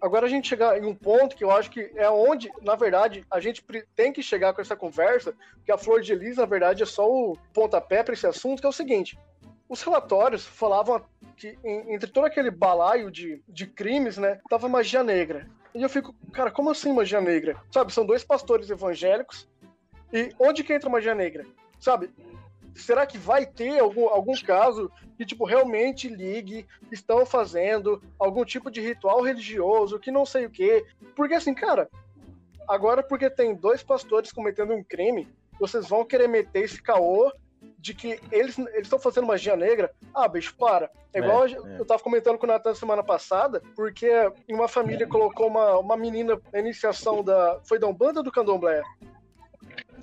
[0.00, 3.24] Agora a gente chegar em um ponto que eu acho que é onde, na verdade,
[3.30, 6.82] a gente tem que chegar com essa conversa, que a Flor de Lis, na verdade,
[6.82, 9.18] é só o pontapé para esse assunto, que é o seguinte:
[9.68, 11.04] os relatórios falavam
[11.36, 15.48] que entre todo aquele balaio de, de crimes, né, tava magia negra.
[15.74, 17.56] E eu fico, cara, como assim magia negra?
[17.70, 19.48] Sabe, são dois pastores evangélicos.
[20.12, 21.44] E onde que entra magia negra?
[21.78, 22.10] Sabe?
[22.76, 28.70] Será que vai ter algum, algum caso que, tipo, realmente ligue, estão fazendo algum tipo
[28.70, 30.84] de ritual religioso, que não sei o quê?
[31.14, 31.88] Porque assim, cara,
[32.68, 35.26] agora porque tem dois pastores cometendo um crime,
[35.58, 37.32] vocês vão querer meter esse caô
[37.78, 39.90] de que eles estão fazendo magia negra?
[40.14, 40.90] Ah, bicho, para.
[41.14, 41.80] É igual É, eu- é.
[41.80, 44.08] eu tava comentando com o Natan semana passada, porque
[44.50, 47.58] uma família colocou uma, uma menina na iniciação da.
[47.64, 48.82] Foi da Umbanda ou do Candomblé?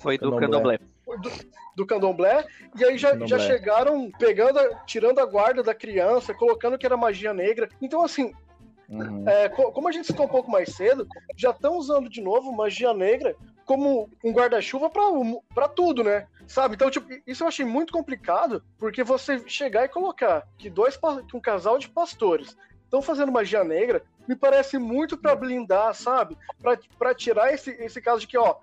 [0.00, 0.76] Foi do Candomblé.
[0.78, 0.93] Candomblé.
[1.76, 2.46] Do candomblé,
[2.76, 3.28] e aí já, Candomblé.
[3.28, 7.68] já chegaram pegando, tirando a guarda da criança, colocando que era magia negra.
[7.82, 8.32] Então, assim,
[8.88, 9.24] Uhum.
[9.26, 12.52] é, co- como a gente citou um pouco mais cedo, já estão usando de novo
[12.52, 15.02] magia negra como um guarda-chuva pra
[15.54, 16.26] pra tudo, né?
[16.46, 16.74] Sabe?
[16.74, 20.98] Então, tipo, isso eu achei muito complicado, porque você chegar e colocar que dois
[21.28, 26.36] que um casal de pastores estão fazendo magia negra, me parece muito pra blindar, sabe?
[26.60, 28.56] Pra, pra tirar esse, esse caso de que, ó,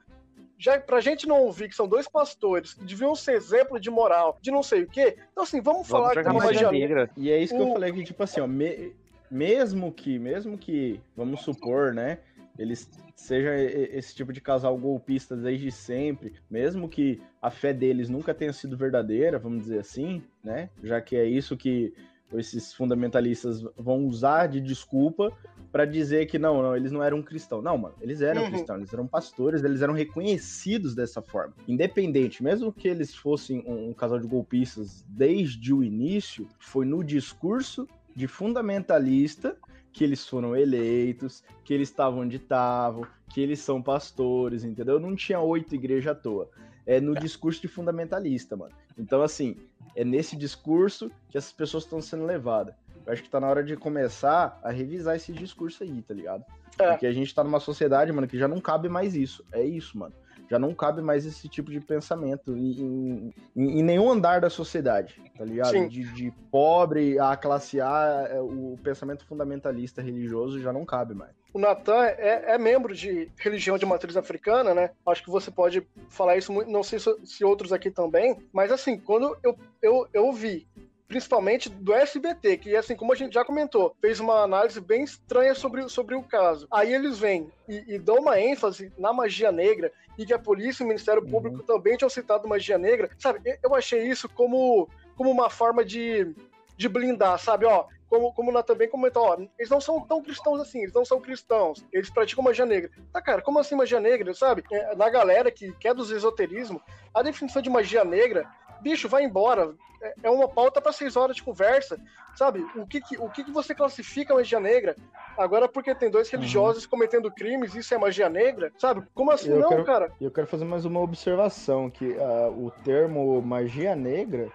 [0.61, 4.37] já pra gente não ouvir que são dois pastores que deviam ser exemplo de moral,
[4.41, 6.99] de não sei o quê, então assim, vamos, Vamos falar que jogar tem magia negra.
[7.01, 7.11] negra.
[7.17, 8.93] E é isso que eu O- falei que, tipo assim, ó, me-
[9.29, 12.19] mesmo que, mesmo que, vamos supor, né,
[12.59, 18.33] eles seja esse tipo de casal golpista desde sempre, mesmo que a fé deles nunca
[18.33, 21.93] tenha sido verdadeira, vamos dizer assim, né, já que é isso que
[22.33, 25.31] esses fundamentalistas vão usar de desculpa
[25.71, 27.63] pra dizer que não, não, eles não eram cristãos.
[27.63, 28.49] Não, mano, eles eram Uhum.
[28.49, 31.53] cristãos, eles eram pastores, eles eram reconhecidos dessa forma.
[31.67, 37.03] Independente, mesmo que eles fossem um, um casal de golpistas desde o início, foi no
[37.03, 39.57] discurso de fundamentalista
[39.93, 44.99] que eles foram eleitos, que eles estavam onde estavam, que eles são pastores, entendeu?
[44.99, 46.49] Não tinha oito igrejas à toa.
[46.85, 48.73] É no discurso de fundamentalista, mano.
[48.97, 49.55] Então, assim,
[49.95, 52.73] é nesse discurso que essas pessoas estão sendo levadas.
[53.05, 56.43] Eu acho que tá na hora de começar a revisar esse discurso aí, tá ligado?
[56.79, 56.91] É.
[56.91, 59.43] Porque a gente tá numa sociedade, mano, que já não cabe mais isso.
[59.51, 60.13] É isso, mano.
[60.49, 65.15] Já não cabe mais esse tipo de pensamento em, em- em- nenhum andar da sociedade,
[65.37, 65.71] tá ligado?
[65.87, 71.31] De, de pobre a classe A, é, o pensamento fundamentalista religioso já não cabe mais.
[71.53, 74.91] O Natan é, é, membro de religião de matriz africana, né?
[75.05, 79.37] Acho que você pode falar isso, não sei se, outros aqui também, mas assim, quando
[79.43, 80.67] eu, eu, eu vi
[81.07, 85.53] principalmente do SBT, que assim, como a gente já comentou, fez uma análise bem estranha
[85.53, 86.65] sobre, sobre o caso.
[86.71, 90.83] Aí eles vêm e, e dão uma ênfase na magia negra e que a polícia
[90.83, 91.65] e o Ministério Público uhum.
[91.65, 93.09] também tinham citado magia negra.
[93.19, 94.87] Sabe, eu achei isso como,
[95.17, 96.33] como uma forma de,
[96.81, 97.65] de blindar, sabe?
[97.65, 101.05] Ó, como, como Natan também comentou, ó, eles não são tão cristãos assim, eles não
[101.05, 102.91] são cristãos, eles praticam magia negra.
[103.13, 104.63] Tá, cara, como assim magia negra, sabe?
[104.71, 106.81] É, na galera que, que é dos esoterismo,
[107.13, 108.45] a definição de magia negra,
[108.81, 109.73] bicho, vai embora.
[110.01, 111.99] É, é uma pauta para seis horas de conversa,
[112.35, 112.65] sabe?
[112.75, 114.95] O que, que o que, que, você classifica magia negra?
[115.37, 116.39] Agora, porque tem dois uhum.
[116.39, 116.89] religiosos uhum.
[116.89, 119.03] cometendo crimes, isso é magia negra, sabe?
[119.13, 120.11] Como assim, eu não, quero, cara?
[120.19, 124.51] Eu quero fazer mais uma observação: que uh, o termo magia negra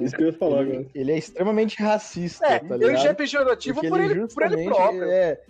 [0.00, 3.14] Isso que eu ia falar, ele, ele é extremamente racista, é, tá Ele já é
[3.14, 5.04] pejorativo por ele, por ele próprio.
[5.04, 5.40] É,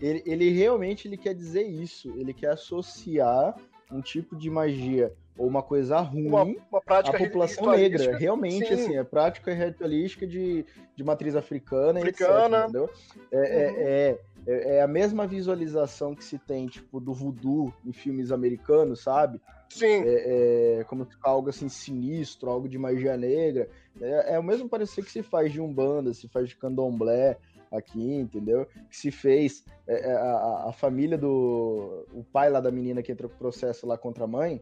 [0.00, 2.12] ele, ele realmente ele quer dizer isso.
[2.16, 3.54] Ele quer associar
[3.90, 8.14] um tipo de magia ou uma coisa ruim uma, uma prática à população negra.
[8.14, 8.74] Realmente, sim.
[8.74, 12.58] assim, é prática ritualística de, de matriz africana, africana.
[12.58, 12.90] Etc, entendeu?
[13.32, 13.76] É, é, uhum.
[13.78, 19.02] é, é, é, a mesma visualização que se tem, tipo, do voodoo em filmes americanos,
[19.02, 19.40] sabe?
[19.70, 20.02] Sim.
[20.04, 23.66] É, é, como algo assim sinistro, algo de magia negra.
[23.98, 27.38] É, é o mesmo parecer que se faz de Umbanda, se faz de Candomblé
[27.70, 28.66] aqui, entendeu?
[28.90, 32.04] Que se fez é, é a, a, família do.
[32.12, 34.60] O pai lá da menina que entrou com processo lá contra a mãe,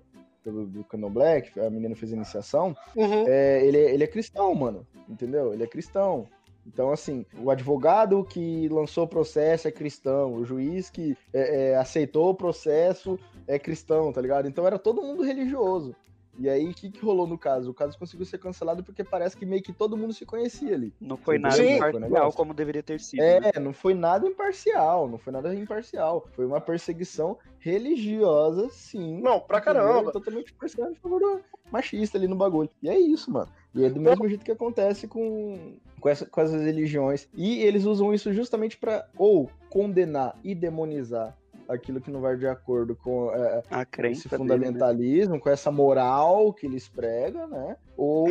[0.50, 3.24] do, do Candomblé, que a menina fez a iniciação, uhum.
[3.26, 4.86] é, ele, ele é cristão, mano.
[5.08, 5.52] Entendeu?
[5.52, 6.28] Ele é cristão.
[6.66, 11.76] Então, assim, o advogado que lançou o processo é cristão, o juiz que é, é,
[11.76, 14.46] aceitou o processo é cristão, tá ligado?
[14.46, 15.96] Então era todo mundo religioso.
[16.38, 17.70] E aí, o que, que rolou no caso?
[17.70, 20.94] O caso conseguiu ser cancelado porque parece que meio que todo mundo se conhecia ali.
[21.00, 23.20] Não foi nada imparcial como deveria ter sido.
[23.20, 23.50] É, né?
[23.60, 26.26] não foi nada imparcial, não foi nada imparcial.
[26.32, 29.20] Foi uma perseguição religiosa, sim.
[29.20, 30.12] Não, pra caramba.
[30.12, 32.70] Totalmente parcial, favor machista ali no bagulho.
[32.82, 33.50] E é isso, mano.
[33.74, 37.28] E é do mesmo jeito que acontece com, com, essa, com essas religiões.
[37.34, 41.36] E eles usam isso justamente para ou condenar e demonizar
[41.68, 43.62] aquilo que não vai de acordo com é,
[44.10, 45.38] esse fundamentalismo, dele, né?
[45.38, 47.76] com essa moral que eles pregam, né?
[47.96, 48.28] Ou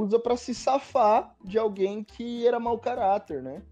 [0.00, 3.62] usa para se safar de alguém que era mau caráter, né?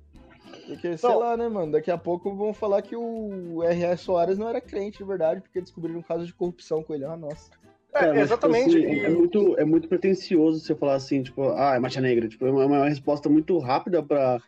[0.66, 1.18] Porque, sei não.
[1.18, 1.72] lá, né, mano?
[1.72, 3.96] Daqui a pouco vão falar que o R.R.
[3.96, 7.04] Soares não era crente de verdade, porque descobriram um caso de corrupção com ele.
[7.04, 7.50] Ah, nossa.
[7.94, 8.70] É, é exatamente.
[8.70, 12.28] Tipo assim, é, muito, é muito pretencioso você falar assim, tipo, ah, é marcha negra.
[12.28, 14.40] Tipo, é uma, uma resposta muito rápida para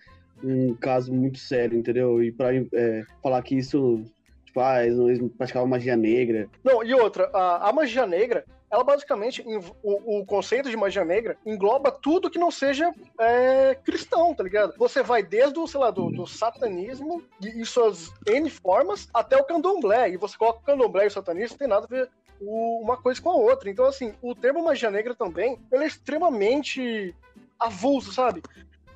[0.42, 2.22] um caso muito sério, entendeu?
[2.22, 4.04] E para é, falar que isso
[4.50, 6.48] Tipo, ah, eles praticavam magia negra.
[6.64, 11.36] Não, e outra, a, a magia negra, ela basicamente, o, o, conceito de magia negra
[11.46, 14.74] engloba tudo que não seja é, cristão, tá ligado?
[14.76, 19.36] Você vai desde o, sei lá, do, do satanismo e, e, suas N formas até
[19.36, 20.10] o candomblé.
[20.10, 22.08] E você coloca o candomblé e o satanismo, não tem nada a ver
[22.40, 23.70] o, uma coisa com a outra.
[23.70, 27.14] Então, assim, o termo magia negra também, ele é extremamente
[27.56, 28.42] avulso, sabe?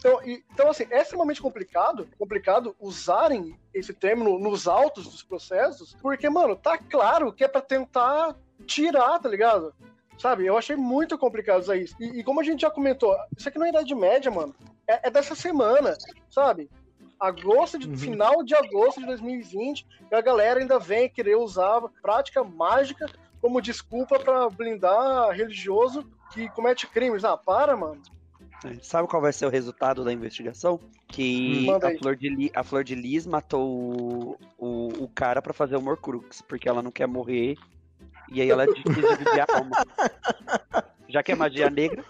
[0.04, 5.96] Então, e, então, assim, é extremamente complicado, complicado usarem esse termo nos autos dos processos,
[6.02, 8.36] porque, mano, tá claro que é para tentar
[8.66, 9.74] tirar, tá ligado?
[10.18, 10.44] Sabe?
[10.44, 11.96] Eu achei muito complicado usar isso.
[11.98, 14.54] E, e, como a gente já comentou, isso aqui não é Idade Média, mano.
[14.86, 15.96] É, é dessa semana,
[16.28, 16.68] sabe?
[17.18, 17.96] Agosto de, uhum.
[17.96, 23.06] final de agosto de 2020, e a galera ainda vem querer usar prática mágica
[23.40, 27.24] como desculpa para blindar religioso que comete crimes.
[27.24, 28.02] Ah, para, mano.
[28.82, 30.80] Sabe qual vai ser o resultado da investigação?
[31.08, 35.52] Que hum, a Flor, de a Flor de Lis matou o, o, o cara para
[35.52, 37.56] fazer o Morcrux, porque ela não quer morrer.
[38.32, 39.76] E aí ela quis dividir a alma.
[41.08, 42.02] Já que é magia negra.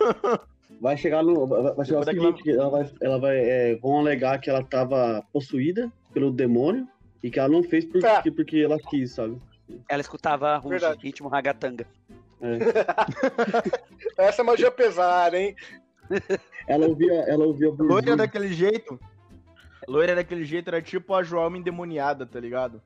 [0.81, 1.47] Vai chegar no.
[1.47, 2.91] Vai chegar o seguinte, ela vai.
[3.01, 6.87] Ela vai é, vão alegar que ela tava possuída pelo demônio
[7.23, 8.31] e que ela não fez porque, é.
[8.31, 9.41] porque ela quis, sabe?
[9.89, 11.87] Ela escutava ruge, ritmo ragatanga.
[12.41, 12.59] É.
[14.29, 15.57] Essa é magia pesada, hein?
[16.67, 18.99] ela ouvia, ela ouvia Loira daquele jeito.
[19.87, 22.81] Loira daquele jeito era tipo a Joelma endemoniada, tá ligado?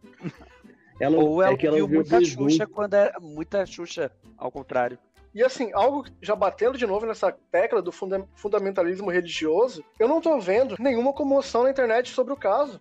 [1.01, 4.99] Ela, Ou ela, é ela ouviu muita Xuxa quando era muita Xuxa, ao contrário.
[5.35, 10.21] E assim, algo já batendo de novo nessa tecla do funda fundamentalismo religioso, eu não
[10.21, 12.81] tô vendo nenhuma comoção na internet sobre o caso.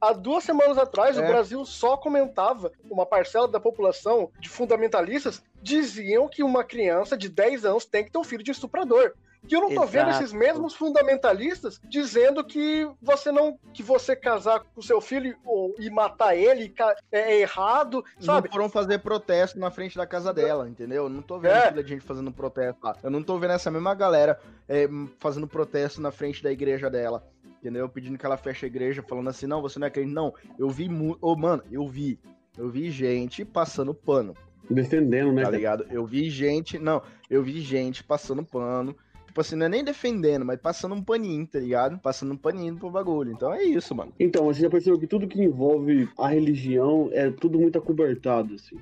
[0.00, 1.24] Há duas semanas atrás, é.
[1.24, 7.28] o Brasil só comentava, uma parcela da população de fundamentalistas diziam que uma criança de
[7.28, 9.12] 10 anos tem que ter um filho de estuprador.
[9.46, 9.88] Que eu não tô Exato.
[9.88, 13.58] vendo esses mesmos fundamentalistas dizendo que você não.
[13.72, 16.74] que você casar com seu filho ou, e matar ele
[17.12, 18.48] é, é errado, sabe?
[18.48, 21.08] Não foram fazer protesto na frente da casa dela, entendeu?
[21.08, 21.84] Não tô vendo é.
[21.84, 22.96] gente fazendo protesto lá.
[23.02, 27.26] Eu não tô vendo essa mesma galera é, fazendo protesto na frente da igreja dela.
[27.60, 27.88] entendeu?
[27.88, 30.12] Pedindo que ela feche a igreja, falando assim, não, você não é crente.
[30.12, 31.18] Não, eu vi muito.
[31.20, 32.18] Ô, mano, eu vi.
[32.56, 34.34] Eu vi gente passando pano.
[34.68, 35.42] Defendendo, né?
[35.42, 35.86] Tá ligado?
[35.90, 36.78] Eu vi gente.
[36.78, 38.94] Não, eu vi gente passando pano.
[39.28, 41.98] Tipo assim, não é nem defendendo, mas passando um paninho, tá ligado?
[41.98, 43.30] Passando um paninho pro bagulho.
[43.30, 44.10] Então é isso, mano.
[44.18, 48.78] Então, você já percebeu que tudo que envolve a religião é tudo muito acobertado, assim.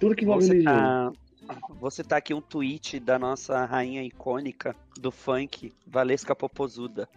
[0.00, 0.74] Tudo que envolve Você religião.
[0.74, 1.12] tá,
[1.80, 7.08] vou citar aqui um tweet da nossa rainha icônica do funk, Valesca Popozuda.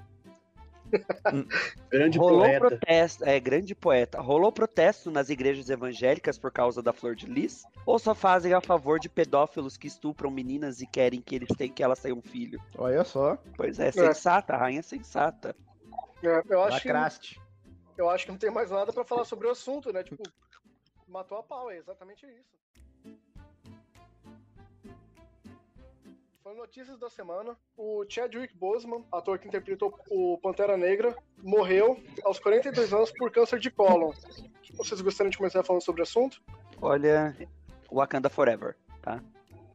[1.92, 2.60] Grande Rolou poeta.
[2.60, 4.20] protesto, é grande poeta.
[4.20, 7.64] Rolou protesto nas igrejas evangélicas por causa da flor de lis?
[7.86, 11.74] Ou só fazem a favor de pedófilos que estupram meninas e querem que eles tenham
[11.74, 12.60] que elas tenham um filho?
[12.78, 13.38] Olha só.
[13.56, 15.56] Pois é, sensata, a rainha é sensata.
[16.24, 17.42] É, eu, acho que, Lacraste.
[17.98, 20.04] eu acho que não tem mais nada pra falar sobre o assunto, né?
[20.04, 20.24] Tipo,
[21.08, 22.60] matou a pau, é exatamente isso.
[26.50, 27.56] Foi notícias da semana.
[27.78, 33.60] O Chadwick Boseman, ator que interpretou o Pantera Negra, morreu aos 42 anos por câncer
[33.60, 34.12] de cólon.
[34.74, 36.42] Vocês gostariam de começar falando sobre o assunto?
[36.82, 37.38] Olha,
[37.94, 39.24] Wakanda Forever, tá?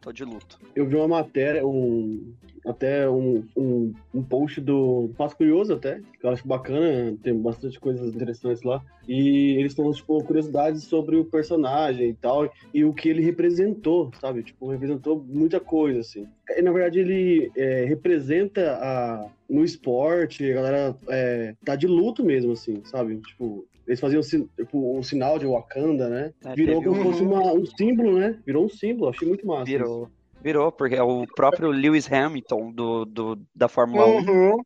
[0.04, 0.60] Tô de luto.
[0.76, 2.34] Eu vi uma matéria, um,
[2.66, 7.80] até um, um, um post do Fato Curioso até, que eu acho bacana, tem bastante
[7.80, 8.84] coisas interessantes lá.
[9.08, 14.10] E eles falam, tipo, curiosidades sobre o personagem e tal, e o que ele representou,
[14.20, 14.42] sabe?
[14.42, 16.28] Tipo, representou muita coisa, assim.
[16.50, 22.22] E, na verdade, ele é, representa a, no esporte, a galera é, tá de luto
[22.22, 23.16] mesmo, assim, sabe?
[23.22, 26.32] Tipo, eles faziam tipo, um sinal de Wakanda, né?
[26.44, 28.38] É, Virou como um- se fosse uma- um símbolo, né?
[28.46, 29.62] Virou um símbolo, achei muito massa.
[29.62, 29.70] isso.
[29.78, 30.08] Virou.
[30.42, 34.62] Virou, porque o próprio Lewis Hamilton do, do, da Fórmula 1 Uhum.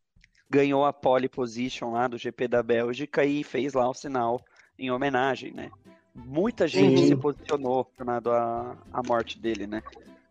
[0.49, 4.41] ganhou a pole position lá do GP da Bélgica e fez lá o sinal
[4.77, 5.69] em homenagem, né?
[6.13, 9.81] Muita gente se posicionou relacionado à, à morte dele, né?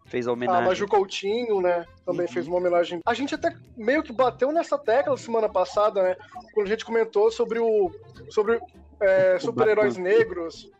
[0.08, 0.64] Fez a A homenagem.
[0.64, 1.84] Maju Coutinho, né?
[2.04, 2.32] Também Uhum.
[2.32, 3.00] fez uma homenagem.
[3.06, 6.16] A gente até meio que bateu nessa tecla semana passada, né?
[6.54, 7.90] Quando a gente comentou sobre o.
[8.30, 8.60] sobre
[9.00, 10.70] é, super-heróis negros,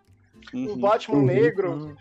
[0.53, 0.79] o Uhum.
[0.81, 1.25] Batman Uhum.
[1.27, 1.73] negro.
[1.73, 1.97] Uhum.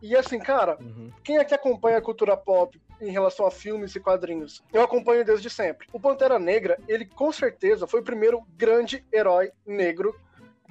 [0.00, 1.10] E assim, cara, Uhum.
[1.22, 4.60] quem é que acompanha a cultura pop em relação a filmes e quadrinhos?
[4.72, 5.86] Eu acompanho desde sempre.
[5.92, 10.12] O Pantera Negra, ele com certeza foi o primeiro grande herói negro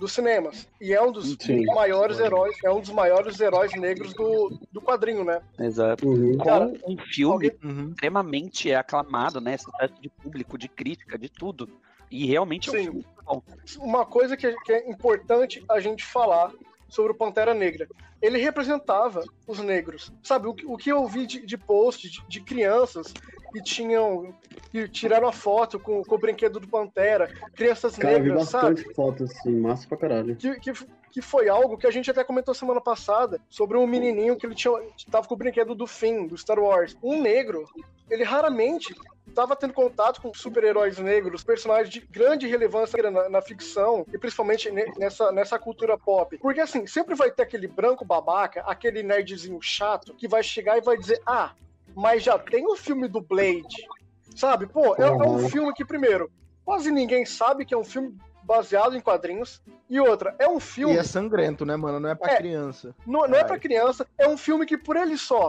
[0.02, 0.68] dos cinemas.
[0.82, 1.64] E é um dos Sim.
[1.68, 5.40] maiores heróis, é um dos maiores heróis negros do, do quadrinho, né?
[5.60, 6.08] Exato.
[6.10, 6.38] Uhum.
[6.38, 7.90] Com Cara, um filme alguém- Uhum.
[7.92, 9.56] extremamente aclamado, né?
[10.02, 11.70] De público, de crítica, de tudo.
[12.10, 12.84] E realmente é um Sim.
[12.84, 13.42] filme muito bom.
[13.80, 16.52] uma coisa que, que é importante a gente falar
[16.90, 17.88] sobre o Pantera Negra.
[18.22, 20.12] Ele representava os negros.
[20.24, 23.14] Sabe, o, que- o que eu vi de, de post de, de crianças
[23.52, 24.34] que tinham.
[24.72, 28.50] que tiraram a foto com, com o brinquedo do Pantera, crianças Cara, eu vi negras,
[28.50, 28.76] sabe?
[28.76, 30.36] bastante fotos, assim, massa pra caralho.
[30.36, 30.72] Que, que,
[31.12, 34.56] que foi algo que a gente até comentou semana passada sobre um menininho que ele
[34.56, 34.74] tinha,
[35.12, 36.96] tava com o brinquedo do Finn, do Star Wars.
[37.04, 37.66] Um negro,
[38.10, 38.96] ele raramente
[39.28, 44.70] estava tendo contato com super-heróis negros, personagens de grande relevância na, na ficção e principalmente
[44.72, 46.38] ne- nessa, nessa cultura pop.
[46.38, 50.82] Porque assim, sempre vai ter aquele branco babaca, aquele nerdzinho chato, que vai chegar e
[50.82, 51.52] vai dizer: Ah,
[51.95, 53.88] mas já tem o filme do Blade.
[54.36, 54.65] Sabe?
[54.65, 55.49] Pô, é, é um Uhum.
[55.49, 56.32] filme que, primeiro,
[56.65, 59.62] quase ninguém sabe que é um filme baseado em quadrinhos.
[59.89, 60.95] E outra, é um filme.
[60.95, 61.99] E é sangrento, né, mano?
[61.99, 62.38] Não é pra É.
[62.38, 62.95] criança.
[63.06, 65.47] Não, não é pra criança, é um filme que por ele só.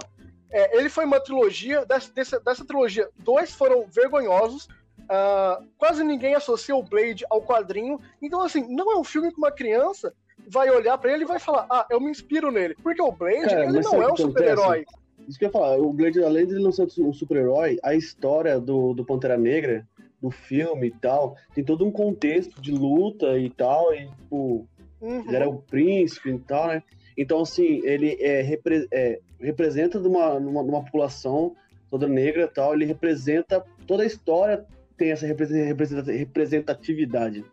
[0.54, 4.68] é, ele foi uma trilogia, dessa, dessa, dessa trilogia, dois foram vergonhosos.
[5.08, 7.98] ah, quase ninguém associa o Blade ao quadrinho.
[8.20, 10.12] Então, assim, não é um filme que uma criança
[10.46, 12.76] vai olhar pra ele e vai falar: Ah, eu me inspiro nele.
[12.82, 14.84] Porque o Blade, Cara, ele não é um super-herói.
[15.28, 17.94] Isso que eu ia falar, o Blade, além de ele não ser um super-herói, a
[17.94, 19.86] história do, do Pantera Negra,
[20.20, 24.66] do filme e tal, tem todo um contexto de luta e tal, e tipo,
[25.00, 25.24] Uhum.
[25.26, 26.82] ele era o príncipe e tal, né?
[27.18, 31.54] Então, assim, ele é, repre- é, representa de uma, numa, numa população
[31.90, 34.64] toda negra e tal, ele representa toda a história
[34.96, 37.44] tem essa representa- representa- representatividade.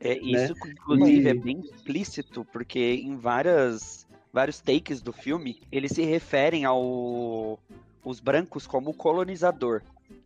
[0.00, 0.20] É, né?
[0.22, 4.03] isso, inclusive, E- é bem explícito, porque em várias,
[4.34, 7.58] vários takes do filme, eles se referem ao
[8.04, 9.80] os brancos como colonizador,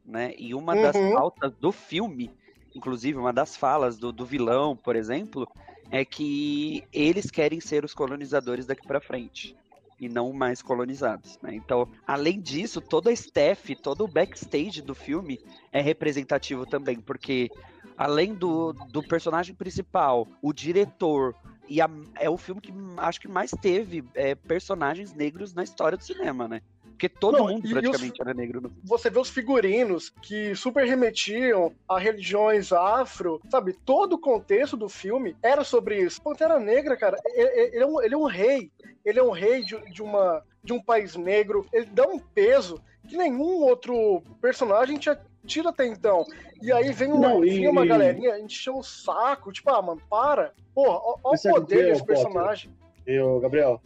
[0.04, 0.34] né?
[0.38, 1.12] E uma das Uhum.
[1.12, 2.30] pautas do filme,
[2.74, 5.46] inclusive uma das falas do, do vilão, por exemplo,
[5.90, 9.54] é que eles querem ser os colonizadores daqui pra frente
[10.00, 11.54] e não mais colonizados, né?
[11.54, 15.38] Então, além disso, toda a staff, todo o backstage do filme
[15.70, 17.48] é representativo também, porque
[17.96, 21.34] além do, do personagem principal, o diretor
[21.68, 25.96] e a- é o filme que acho que mais teve é, personagens negros na história
[25.98, 26.60] do cinema, né?
[26.82, 30.10] Porque todo Não, mundo e- e os- praticamente era negro no você vê os figurinos
[30.22, 33.72] que super remetiam a religiões afro, sabe?
[33.84, 36.20] Todo o contexto do filme era sobre isso.
[36.20, 38.72] Pantera Negra, cara, ele, ele é, um, ele é um rei.
[39.04, 41.64] Ele é um rei de, de uma, de um país negro.
[41.72, 45.18] Ele dá um peso que nenhum outro personagem tinha,
[45.48, 46.24] discutido até então.
[46.62, 50.00] E aí vem uma, Não, e- vinha uma galerinha encheu o saco, tipo, ah, mano,
[50.08, 50.52] para.
[50.74, 52.70] Porra, ó, ó o poder desse personagem.
[53.06, 53.80] Eu, Gabriel,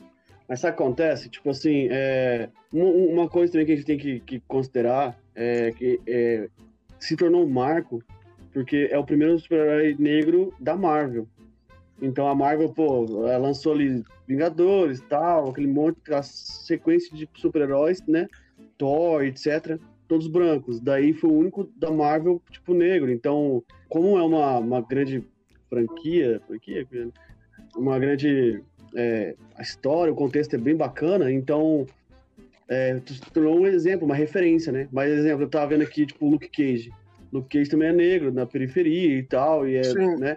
[0.49, 1.29] mas sabe o que acontece?
[1.31, 5.71] Tipo assim, é, um- uma coisa também que a gente tem que, que considerar é
[5.71, 6.49] que é,
[6.99, 8.03] se tornou um marco
[8.53, 11.27] porque é o primeiro super-herói negro da Marvel.
[12.03, 18.03] Então a Marvel, pô, ela lançou ali Vingadores tal, aquele monte, aquela sequência de super-heróis,
[18.07, 18.27] né?
[18.77, 19.79] Thor, etc.
[20.13, 20.79] Todos brancos.
[20.79, 23.11] Daí foi o único da Marvel, tipo, negro.
[23.11, 25.25] Então, como é uma, uma grande
[25.71, 26.87] franquia, franquia,
[27.75, 28.63] uma grande
[28.95, 31.87] é, a história, o contexto é bem bacana, então
[32.69, 33.01] é,
[33.33, 34.87] tornou um exemplo, uma referência, né?
[34.93, 36.93] Mas, exemplo, eu tava vendo aqui, tipo, o Luke Cage.
[37.33, 40.17] Luke Cage também é negro, na periferia e tal, e é, Sim.
[40.17, 40.37] né?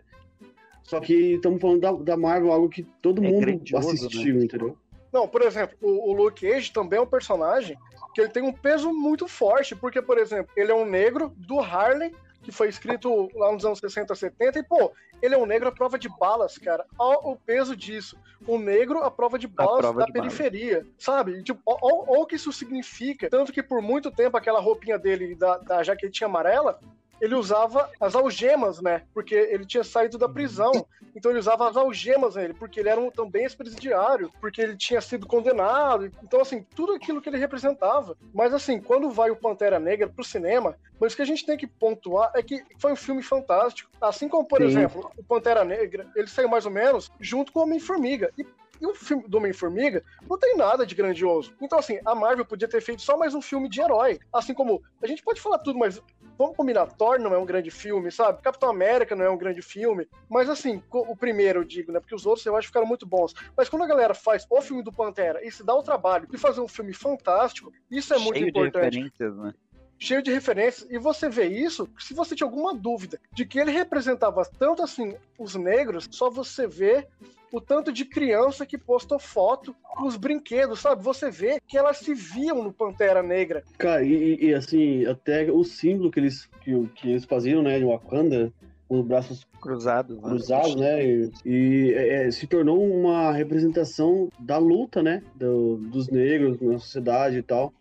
[0.84, 4.78] Só que estamos falando da, da Marvel, algo que todo É mundo grandioso, assistiu, entendeu?
[5.12, 7.78] Não, por exemplo, o, o Luke Cage também é um personagem
[8.16, 11.60] que ele tem um peso muito forte, porque, por exemplo, ele é um negro do
[11.60, 15.68] Harlem, que foi escrito lá nos anos 60, 70, e, pô, ele é um negro
[15.68, 16.86] à prova de balas, cara.
[16.98, 18.18] Olha o peso disso.
[18.48, 20.34] Um negro à prova de balas prova da de balas.
[20.34, 21.44] periferia, sabe?
[21.44, 23.30] Tipo, olha o que isso significa.
[23.30, 26.80] Tanto que por muito tempo aquela roupinha dele da, da jaquetinha amarela,
[27.20, 29.04] ele usava as algemas, né?
[29.14, 30.86] Porque ele tinha saído da prisão.
[31.16, 35.00] Então ele usava as algemas nele, porque ele era um, também ex-presidiário, porque ele tinha
[35.00, 36.12] sido condenado.
[36.22, 38.18] Então, assim, tudo aquilo que ele representava.
[38.34, 41.58] Mas, assim, quando vai o Pantera Negra pro cinema, mas o que a gente tem
[41.58, 43.90] que pontuar é que foi um filme fantástico.
[44.02, 44.68] Assim como, por Sim.
[44.68, 48.32] exemplo, o Pantera Negra, ele saiu mais ou menos junto com o Homem-Formiga.
[48.38, 48.46] E
[48.82, 51.54] e o filme do Homem-Formiga não tem nada de grandioso.
[51.62, 54.20] Então, assim, a Marvel podia ter feito só mais um filme de herói.
[54.34, 56.02] Assim como a gente pode falar tudo, mas
[56.38, 58.42] vamos combinar: Thor não é um grande filme, sabe?
[58.42, 60.08] Capitão América não é um grande filme.
[60.30, 62.00] Mas, assim, o primeiro, eu digo, né?
[62.00, 63.34] Porque os outros eu acho que ficaram muito bons.
[63.56, 66.38] Mas quando a galera faz o filme do Pantera e se dá o trabalho de
[66.38, 69.54] fazer um filme fantástico, isso é muito Cheio de importante referências, né?
[69.98, 73.72] cheio de referências, e você vê isso, se você tinha alguma dúvida de que ele
[73.72, 77.08] representava tanto assim os negros, só você vê
[77.56, 81.02] o tanto de criança que postou foto com os brinquedos, sabe?
[81.04, 83.64] Você vê que elas se viam no Pantera Negra.
[83.78, 87.86] Cara, e, e- assim, até o símbolo que eles, que, que eles faziam, né, de
[87.86, 88.52] Wakanda,
[88.90, 90.16] com os braços Cruzados.
[90.18, 90.22] né?
[90.30, 91.06] cruzados, né?
[91.06, 95.24] E, e, é, é, se tornou uma representação da luta, né?
[95.36, 97.74] do- dos negros na sociedade e tal.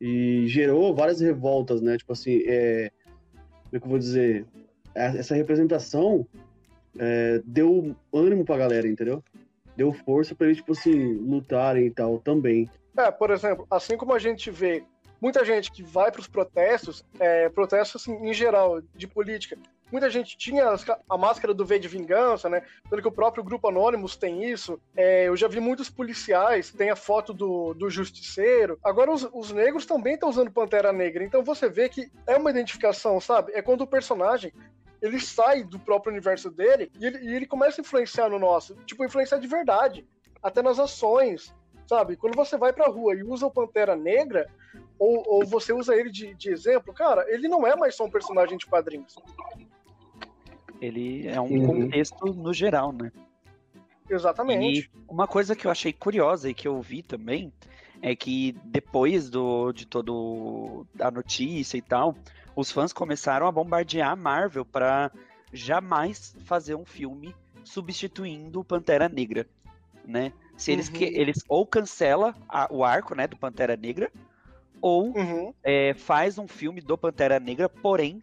[0.00, 1.96] E gerou várias revoltas, né?
[1.96, 2.90] Tipo assim, é,
[3.64, 4.44] como é que eu vou dizer?
[4.94, 6.24] É, Essa representação
[6.98, 9.22] é, deu ânimo pra galera, entendeu?
[9.76, 12.68] Deu força pra eles, tipo assim, lutarem e tal também.
[12.96, 14.82] É, por exemplo, assim como a gente vê
[15.20, 19.56] muita gente que vai para os protestos, é, protestos assim, em geral, de política,
[19.90, 20.74] muita gente tinha
[21.08, 22.62] a máscara do V de vingança, né?
[22.88, 24.80] Pelo que o próprio Grupo Anônimos tem isso.
[24.96, 28.78] É, eu já vi muitos policiais, tem a foto do, do justiceiro.
[28.84, 31.24] Agora os, os negros também estão usando Pantera Negra.
[31.24, 33.52] Então você vê que é uma identificação, sabe?
[33.52, 34.52] É quando o personagem
[35.00, 38.74] ele sai do próprio universo dele e ele, e ele começa a influenciar no nosso.
[38.86, 40.06] Tipo, influenciar de verdade.
[40.42, 41.54] Até nas ações,
[41.88, 42.16] sabe?
[42.16, 44.46] Quando você vai pra rua e usa o Pantera Negra,
[44.98, 48.10] ou, ou você usa ele de, de exemplo, cara, ele não é mais só um
[48.10, 49.14] personagem de quadrinhos.
[50.80, 51.66] Ele é um Uhum.
[51.82, 53.10] contexto no geral, né?
[54.08, 54.88] Exatamente.
[54.88, 57.52] E uma coisa que eu achei curiosa e que eu vi também
[58.00, 62.14] é que depois do, de todo a notícia e tal,
[62.58, 65.12] os fãs começaram a bombardear a Marvel para
[65.52, 67.32] jamais fazer um filme
[67.62, 69.46] substituindo o Pantera Negra,
[70.04, 70.32] né?
[70.56, 70.94] Se eles Uhum.
[70.94, 74.10] que eles ou cancela a- o arco, né, do Pantera Negra,
[74.80, 75.54] ou Uhum.
[75.62, 78.20] é, faz um filme do Pantera Negra, porém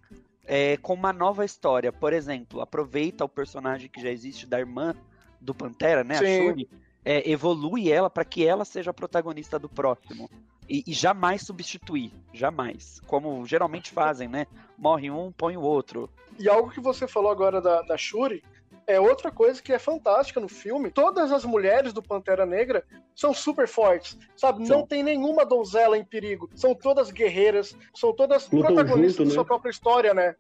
[0.48, 1.92] é, com uma nova história.
[1.94, 4.94] Por exemplo, aproveita o personagem que já existe da irmã
[5.40, 6.38] do Pantera, né, a Sim.
[6.38, 6.70] Shuri,
[7.06, 10.30] é, evolui ela para que ela seja a protagonista do próximo.
[10.68, 13.00] E, e jamais substituir, jamais.
[13.08, 14.48] Como geralmente fazem, né?
[14.78, 16.10] Morre um, põe o outro.
[16.40, 18.44] E algo que você falou agora da, da Shuri
[18.88, 20.92] é outra coisa que é fantástica no filme.
[20.92, 22.84] Todas as mulheres do Pantera Negra
[23.16, 24.68] são super fortes, sabe?
[24.68, 24.88] Não Sim.
[24.88, 26.50] tem nenhuma donzela em perigo.
[26.56, 29.48] São todas guerreiras, são todas Lutam protagonistas junto, da sua né?
[29.48, 30.36] própria história, né?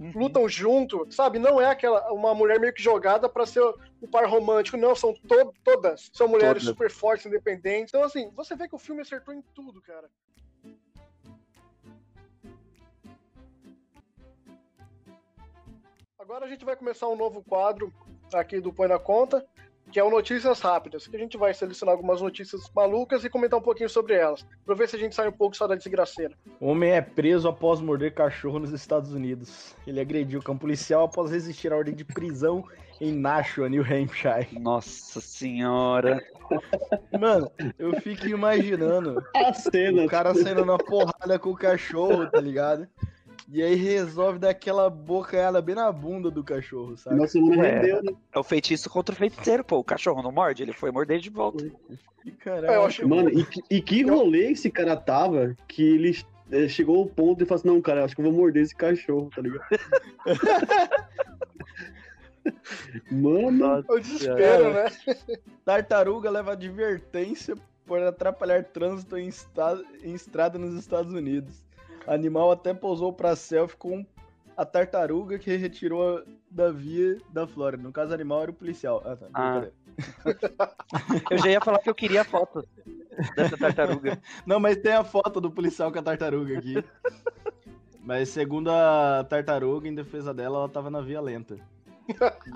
[0.00, 0.10] Uhum.
[0.14, 1.38] lutam junto, sabe?
[1.38, 5.14] Não é aquela uma mulher meio que jogada pra ser o par romântico, não, são
[5.14, 6.10] to todas.
[6.12, 6.76] São mulheres Todas.
[6.76, 7.94] super fortes, independentes.
[7.94, 10.10] Então, assim, você vê que o filme acertou em tudo, cara.
[16.28, 17.90] Agora a gente vai começar um novo quadro
[18.34, 19.42] aqui do Põe na Conta,
[19.90, 23.58] que é o Notícias Rápidas, que a gente vai selecionar algumas notícias malucas e comentar
[23.58, 26.34] um pouquinho sobre elas, pra ver se a gente sai um pouco só da desgraceira.
[26.60, 29.74] Homem é preso após morder cachorro nos Estados Unidos.
[29.86, 32.62] Ele agrediu cão policial após resistir à ordem de prisão
[33.00, 34.48] em Nashua, New Hampshire.
[34.60, 36.22] Nossa senhora.
[37.18, 40.04] Mano, eu fico imaginando A cena.
[40.04, 42.86] o cara saindo na porrada com o cachorro, tá ligado?
[43.50, 47.16] E aí resolve dar aquela bocanhada bem na bunda do cachorro, sabe?
[47.16, 47.74] Na semana É.
[47.80, 48.12] rendeu, né?
[48.32, 49.78] É o feitiço contra o feiticeiro, pô.
[49.78, 51.64] O cachorro não morde, ele foi morder de volta.
[52.26, 56.14] E, caralho, eu acho- Mano, e, que- e que rolê esse cara tava que ele
[56.50, 58.74] eh, chegou ao ponto de falar assim, não, cara, acho que eu vou morder esse
[58.74, 59.64] cachorro, tá ligado?
[63.10, 64.86] Mano, o desespero, né?
[65.64, 67.54] Tartaruga leva advertência
[67.86, 71.66] por atrapalhar trânsito em, esta- em estrada nos Estados Unidos.
[72.08, 74.06] Animal até pousou pra selfie com
[74.56, 77.82] a tartaruga que retirou da via da Flórida.
[77.82, 79.02] No caso, animal era o policial.
[79.04, 79.28] Ah, tá.
[79.34, 79.68] Ah.
[81.30, 82.64] Eu já ia falar que eu queria a foto
[83.36, 84.20] dessa tartaruga.
[84.46, 86.74] Não, mas tem a foto do policial com a tartaruga aqui.
[88.02, 91.56] mas segundo a tartaruga, em defesa dela, ela tava na via lenta.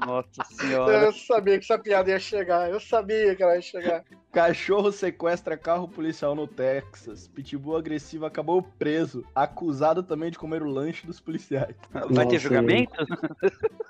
[0.07, 1.05] Nossa senhora.
[1.05, 2.71] Eu sabia que essa piada ia chegar.
[2.71, 4.05] Eu sabia que ela ia chegar.
[4.33, 7.29] Cachorro sequestra carro policial no Texas.
[7.29, 11.77] Pitbull agressivo acabou preso, acusado também de comer o lanche dos policiais.
[11.91, 12.93] Vai ter Nossa, julgamento?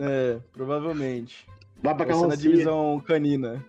[0.00, 1.46] É, provavelmente.
[1.80, 3.64] vai pra na divisão canina.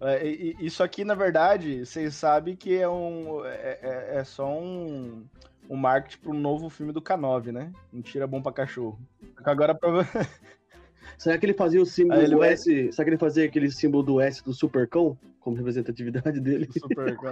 [0.00, 3.44] É, e- e- isso aqui, na verdade, vocês sabem que é um.
[3.46, 5.24] É, é- é só um,
[5.68, 7.72] um marketing para um novo filme do K9, né?
[7.92, 8.98] Mentira bom pra cachorro.
[9.44, 10.06] Agora prova-
[11.18, 12.92] Será que ele fazia o símbolo Aí ele do vai- S?
[12.92, 16.68] Será que ele fazia aquele símbolo do S do Supercão como representatividade dele?
[16.72, 17.16] Super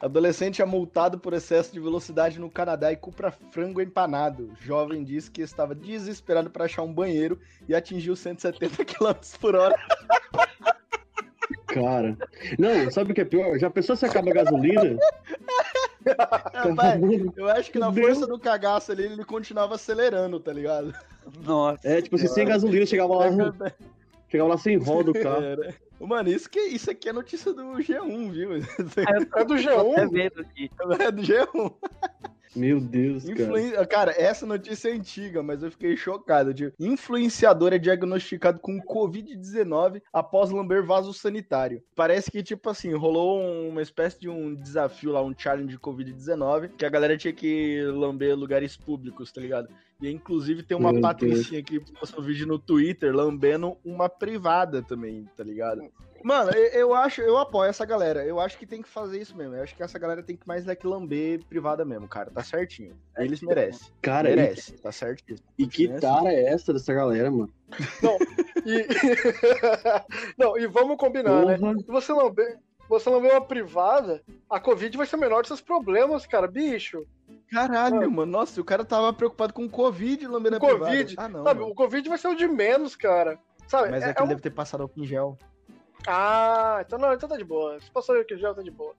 [0.00, 4.50] Adolescente é multado por excesso de velocidade no Canadá e compra frango empanado.
[4.60, 7.38] Jovem diz que estava desesperado para achar um banheiro
[7.68, 9.76] e atingiu 170 km por hora.
[11.68, 12.16] Cara.
[12.58, 13.56] Não, sabe o que é pior?
[13.60, 14.98] Já pensou se acaba a gasolina?
[16.52, 17.00] Rapaz,
[17.36, 20.94] eu acho que na força do cagaço ali, ele continuava acelerando, tá ligado?
[21.44, 21.86] Nossa.
[21.86, 23.26] É, tipo assim, sem gasolina, chegava lá,
[24.28, 25.42] chegava lá sem roda o carro.
[25.42, 25.74] Era.
[26.00, 28.54] Mano, isso, que, isso aqui é notícia do G1, viu?
[28.54, 28.58] É
[29.20, 30.10] do Tô até G1.
[30.10, 30.70] vendo aqui.
[30.98, 31.74] É do G1.
[32.54, 33.42] Meu Deus, cara.
[33.42, 36.52] Influen- Cara, essa notícia é antiga, mas eu fiquei chocado.
[36.52, 41.82] Tipo, influenciador é diagnosticado com Covid-19 após lamber vaso sanitário.
[41.94, 46.70] Parece que, tipo assim, rolou uma espécie de um desafio lá, um challenge de Covid-19,
[46.76, 49.68] que a galera tinha que lamber lugares públicos, tá ligado?
[50.00, 54.82] E inclusive tem uma Meu patricinha que postou um vídeo no Twitter lambendo uma privada
[54.82, 55.82] também, tá ligado?
[56.22, 58.24] Mano, eu, eu acho, eu apoio essa galera.
[58.24, 59.54] Eu acho que tem que fazer isso mesmo.
[59.56, 62.30] Eu acho que essa galera tem que mais é que lamber privada mesmo, cara.
[62.30, 62.96] Tá certinho.
[63.16, 63.88] Eles merecem.
[64.00, 65.46] Cara, e, Merece, tá certíssimo.
[65.58, 66.06] e que Merece.
[66.06, 67.52] tara é essa dessa galera, mano?
[68.64, 68.86] E...
[70.38, 71.58] não, e vamos combinar, né?
[71.58, 71.78] Porra.
[71.78, 72.56] Se você não vê,
[72.88, 76.46] você não vê uma privada, a Covid vai ser o menor dos seus problemas, cara.
[76.46, 77.04] Bicho.
[77.50, 78.10] Caralho, Mano.
[78.10, 78.32] mano.
[78.32, 81.26] Nossa, o cara tava preocupado com Covid lambendo a Com Covid, privada.
[81.26, 81.44] Ah, não.
[81.44, 83.38] sabe, o Covid vai ser o de menos, cara.
[83.66, 83.90] Sabe?
[83.90, 85.36] Mas é, é, que é ele um- deve ter passado álcool em gel.
[86.06, 87.80] Ah, então não, então tá de boa.
[87.80, 88.94] Se passou aqui já tá de boa.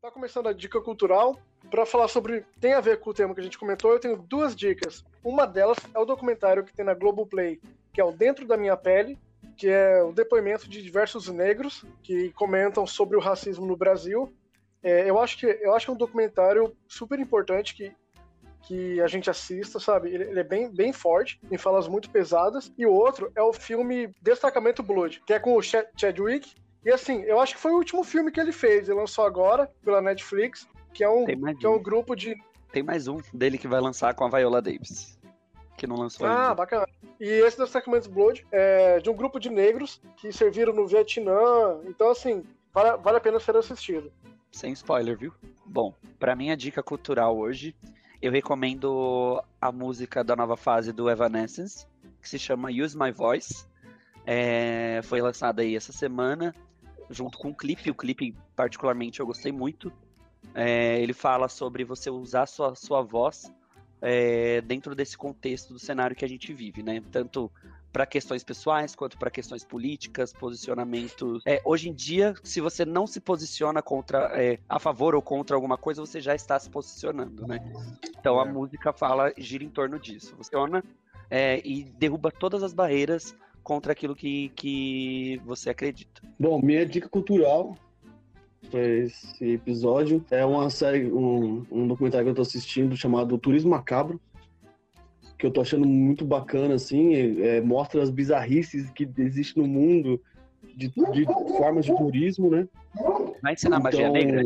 [0.00, 1.38] Tá começando a dica cultural.
[1.70, 2.44] Pra falar sobre.
[2.58, 5.04] Tem a ver com o tema que a gente comentou, eu tenho duas dicas.
[5.22, 7.60] Uma delas é o documentário que tem na Globoplay,
[7.92, 9.18] que é o Dentro da Minha Pele,
[9.56, 14.34] que é o depoimento de diversos negros que comentam sobre o racismo no Brasil.
[14.82, 17.92] É, eu, acho que, eu acho que é um documentário super importante que,
[18.62, 20.10] que a gente assista, sabe?
[20.12, 22.72] Ele, ele é bem, bem forte, tem falas muito pesadas.
[22.78, 26.54] E o outro é o filme Destacamento Blood, que é com o Chad- Chadwick.
[26.84, 28.88] E assim, eu acho que foi o último filme que ele fez.
[28.88, 32.34] Ele lançou agora pela Netflix, que é um, que é um grupo de.
[32.72, 35.18] Tem mais um dele que vai lançar com a Viola Davis.
[35.76, 36.54] Que não lançou Ah, ainda.
[36.54, 36.86] bacana.
[37.18, 41.80] E esse Destacamento Blood é de um grupo de negros que serviram no Vietnã.
[41.86, 44.12] Então, assim, vale, vale a pena ser assistido.
[44.52, 45.32] Sem spoiler, viu?
[45.64, 47.74] Bom, pra minha dica cultural hoje,
[48.20, 51.86] eu recomendo a música da nova fase do Evanescence,
[52.20, 53.66] que se chama Use My Voice.
[54.26, 56.54] É, foi lançada aí essa semana,
[57.08, 57.90] junto com o clipe.
[57.90, 59.90] O clipe, particularmente, eu gostei muito.
[60.54, 63.50] É, ele fala sobre você usar sua, sua voz
[64.02, 67.02] é, dentro desse contexto do cenário que a gente vive, né?
[67.10, 67.50] Tanto
[67.92, 71.42] para questões pessoais quanto para questões políticas, posicionamentos.
[71.46, 75.56] É, hoje em dia, se você não se posiciona contra, é, a favor ou contra
[75.56, 77.58] alguma coisa, você já está se posicionando, né?
[78.18, 78.52] Então a É.
[78.52, 80.34] música fala, gira em torno disso.
[80.36, 80.84] Você posiciona
[81.30, 86.20] é, e derruba todas as barreiras contra aquilo que, que você acredita.
[86.38, 87.76] Bom, minha dica cultural
[88.70, 93.70] para esse episódio é uma série, um, um documentário que eu tô assistindo chamado Turismo
[93.70, 94.20] Macabro,
[95.40, 100.20] que eu tô achando muito bacana, assim, é, mostra as bizarrices que existem no mundo
[100.76, 101.24] de, de
[101.56, 102.68] formas de turismo, né?
[103.42, 104.42] Vai ensinar magia Então, negra?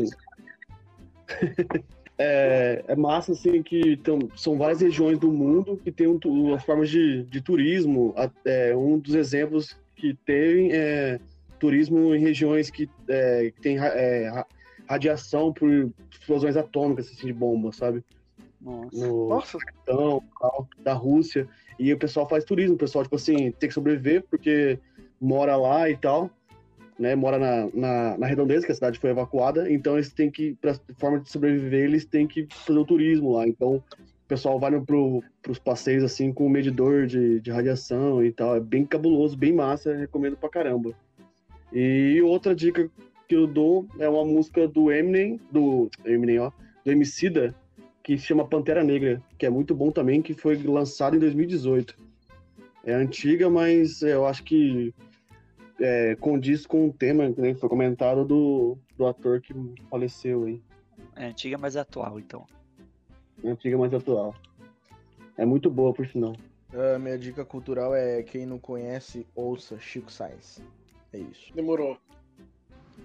[2.17, 6.63] É, é massa, assim, que tão, são várias regiões do mundo que tem um, as
[6.63, 8.13] formas de, de turismo.
[8.15, 11.19] Até um dos exemplos que tem é
[11.59, 14.47] turismo em regiões que, é, que tem é, ra-
[14.87, 18.01] radiação por explosões atômicas, assim, de bomba, sabe?
[18.65, 19.07] Nossa.
[19.07, 20.23] No Nossa, tal,
[20.79, 21.47] da Rússia.
[21.77, 24.79] E o pessoal faz turismo, o pessoal, tipo assim, tem que sobreviver porque
[25.21, 26.31] mora lá e tal,
[26.97, 27.13] né?
[27.13, 30.73] Mora na, na, na redondeza, que a cidade foi evacuada, então eles têm que, pra
[30.97, 33.47] forma de sobreviver, eles têm que fazer o turismo lá.
[33.47, 38.55] Então, o pessoal vai pro, pros passeios, assim, com medidor de, de radiação e tal.
[38.55, 40.91] É bem cabuloso, bem massa, recomendo pra caramba.
[41.71, 42.89] E outra dica
[43.27, 46.51] que eu dou é uma música do Eminem, do Eminem, ó,
[46.83, 47.53] do Emicida,
[48.05, 51.97] que se chama Pantera Negra, que é muito bom também, que foi lançado em 2018.
[52.83, 54.93] É antiga, mas eu acho que
[55.81, 59.55] é, condiz com o tema né, que foi comentado do, do ator que
[59.89, 60.61] faleceu aí.
[61.15, 62.45] É antiga, mas é atual, então.
[63.43, 64.35] É antiga, mas atual.
[65.35, 66.35] É muito boa, por sinal.
[66.95, 70.61] A minha dica cultural é quem não conhece, ouça Chico Sainz.
[71.11, 71.51] É isso.
[71.55, 71.97] demorou.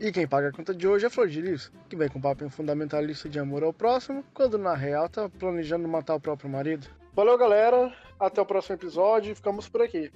[0.01, 1.43] E quem paga a conta de hoje é Flor de
[1.87, 6.15] que vem com papo fundamentalista de amor ao próximo, quando na real tá planejando matar
[6.15, 6.87] o próprio marido.
[7.13, 7.95] Valeu, galera.
[8.19, 9.37] Até o próximo episódio.
[9.37, 10.11] Ficamos por aqui.